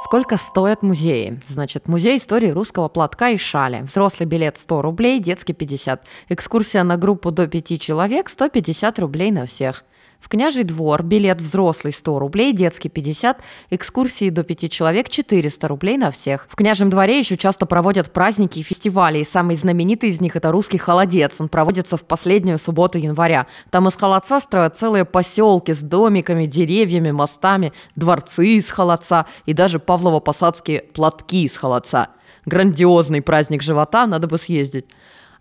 Сколько 0.02 0.36
стоят 0.36 0.82
музеи? 0.82 1.40
Значит, 1.46 1.86
музей 1.86 2.18
истории 2.18 2.48
русского 2.48 2.88
платка 2.88 3.28
и 3.30 3.36
шали. 3.36 3.82
Взрослый 3.82 4.26
билет 4.26 4.58
100 4.58 4.82
рублей, 4.82 5.20
детский 5.20 5.52
50. 5.52 6.04
Экскурсия 6.30 6.82
на 6.82 6.96
группу 6.96 7.30
до 7.30 7.46
5 7.46 7.80
человек 7.80 8.30
150 8.30 8.98
рублей 8.98 9.30
на 9.30 9.46
всех. 9.46 9.84
В 10.20 10.28
княжий 10.28 10.64
двор 10.64 11.02
билет 11.02 11.40
взрослый 11.40 11.92
100 11.92 12.18
рублей, 12.18 12.52
детский 12.52 12.90
50, 12.90 13.40
экскурсии 13.70 14.28
до 14.28 14.44
5 14.44 14.70
человек 14.70 15.08
400 15.08 15.66
рублей 15.66 15.96
на 15.96 16.10
всех. 16.10 16.46
В 16.48 16.56
княжем 16.56 16.90
дворе 16.90 17.18
еще 17.18 17.36
часто 17.36 17.64
проводят 17.64 18.12
праздники 18.12 18.58
и 18.58 18.62
фестивали, 18.62 19.18
и 19.18 19.24
самый 19.24 19.56
знаменитый 19.56 20.10
из 20.10 20.20
них 20.20 20.36
это 20.36 20.52
русский 20.52 20.78
холодец. 20.78 21.32
Он 21.38 21.48
проводится 21.48 21.96
в 21.96 22.02
последнюю 22.02 22.58
субботу 22.58 22.98
января. 22.98 23.46
Там 23.70 23.88
из 23.88 23.94
холодца 23.94 24.40
строят 24.40 24.78
целые 24.78 25.06
поселки 25.06 25.72
с 25.72 25.78
домиками, 25.78 26.44
деревьями, 26.44 27.10
мостами, 27.10 27.72
дворцы 27.96 28.46
из 28.46 28.68
холодца 28.70 29.26
и 29.46 29.54
даже 29.54 29.78
Павлово-Посадские 29.78 30.82
платки 30.92 31.44
из 31.44 31.56
холодца. 31.56 32.10
Грандиозный 32.46 33.22
праздник 33.22 33.62
живота, 33.62 34.06
надо 34.06 34.26
бы 34.26 34.38
съездить. 34.38 34.86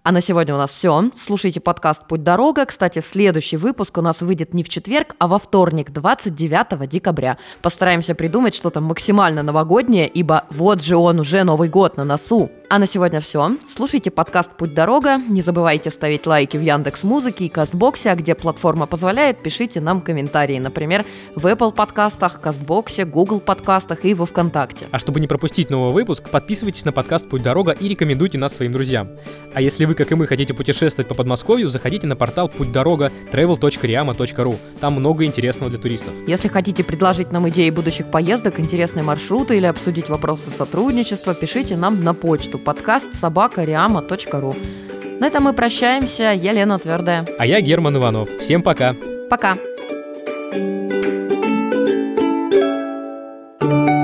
А 0.10 0.12
на 0.12 0.22
сегодня 0.22 0.56
у 0.56 0.58
нас 0.58 0.72
все. 0.72 1.12
Слушайте 1.24 1.60
подкаст 1.60 2.08
«Путь 2.08 2.24
дорога». 2.24 2.66
Кстати, 2.66 3.00
следующий 3.08 3.58
выпуск 3.58 3.96
у 3.96 4.02
нас 4.02 4.22
выйдет 4.22 4.56
не 4.56 4.64
в 4.64 4.70
четверг, 4.70 5.16
а 5.20 5.28
во 5.28 5.38
вторник, 5.38 5.92
29 5.92 6.90
декабря. 6.90 7.38
Постараемся 7.62 8.16
придумать 8.16 8.56
что-то 8.56 8.82
максимально 8.82 9.44
новогоднее, 9.44 10.08
ибо 10.08 10.46
вот 10.50 10.82
же 10.82 10.96
он 10.96 11.20
уже 11.20 11.44
Новый 11.44 11.70
год 11.70 11.96
на 11.96 12.06
носу. 12.06 12.50
А 12.72 12.78
на 12.78 12.86
сегодня 12.86 13.20
все. 13.20 13.54
Слушайте 13.68 14.12
подкаст 14.12 14.52
«Путь 14.52 14.76
дорога». 14.76 15.18
Не 15.18 15.42
забывайте 15.42 15.90
ставить 15.90 16.28
лайки 16.28 16.56
в 16.56 16.62
Яндекс 16.62 17.02
Музыке 17.02 17.46
и 17.46 17.50
Кастбоксе, 17.50 18.12
а 18.12 18.16
где 18.16 18.36
платформа 18.36 18.86
позволяет, 18.86 19.42
пишите 19.42 19.82
нам 19.82 20.02
комментарии. 20.02 20.60
Например, 20.60 21.04
в 21.34 21.48
Apple 21.48 21.74
подкастах, 21.74 22.40
Кастбоксе, 22.40 23.06
Google 23.06 23.40
подкастах 23.40 24.06
и 24.06 24.14
во 24.14 24.28
Вконтакте. 24.28 24.86
А 24.92 25.00
чтобы 25.00 25.20
не 25.20 25.26
пропустить 25.26 25.72
новый 25.72 25.92
выпуск, 25.92 26.30
подписывайтесь 26.30 26.86
на 26.86 26.92
подкаст 26.92 27.28
«Путь 27.28 27.42
дорога» 27.42 27.72
и 27.72 27.88
рекомендуйте 27.88 28.38
нас 28.38 28.56
своим 28.56 28.72
друзьям. 28.72 29.08
А 29.56 29.62
если 29.62 29.86
вы, 29.86 29.96
как 29.96 30.12
и 30.12 30.16
мы, 30.16 30.28
хотите 30.28 30.54
путешествовать 30.54 31.08
по 31.08 31.16
Подмосковью, 31.16 31.72
заходите 31.72 32.06
на 32.06 32.16
портал 32.16 32.50
«Путь 32.50 32.72
дорога» 32.72 33.12
travel.riama.ru. 33.32 34.58
Там 34.80 34.94
много 34.94 35.26
интересного 35.26 35.72
для 35.72 35.80
туристов. 35.80 36.14
Если 36.28 36.48
хотите 36.48 36.84
предложить 36.84 37.32
нам 37.32 37.50
идеи 37.50 37.72
будущих 37.72 38.12
поездок, 38.12 38.60
интересные 38.60 39.02
маршруты 39.02 39.58
или 39.58 39.66
обсудить 39.66 40.08
вопросы 40.08 40.52
сотрудничества, 40.56 41.34
пишите 41.34 41.76
нам 41.76 42.00
на 42.02 42.14
почту 42.60 42.66
подкаст 42.66 43.14
собакариама.ру. 43.20 44.56
На 45.20 45.28
этом 45.28 45.44
мы 45.44 45.54
прощаемся. 45.54 46.32
Я 46.32 46.54
Лена 46.54 46.78
Твердая. 46.78 47.26
А 47.38 47.46
я 47.46 47.62
Герман 47.62 47.98
Иванов. 47.98 48.30
Всем 48.40 48.62
пока. 48.62 48.96
Пока. 49.30 49.58
thank 53.62 53.90
you 53.90 53.99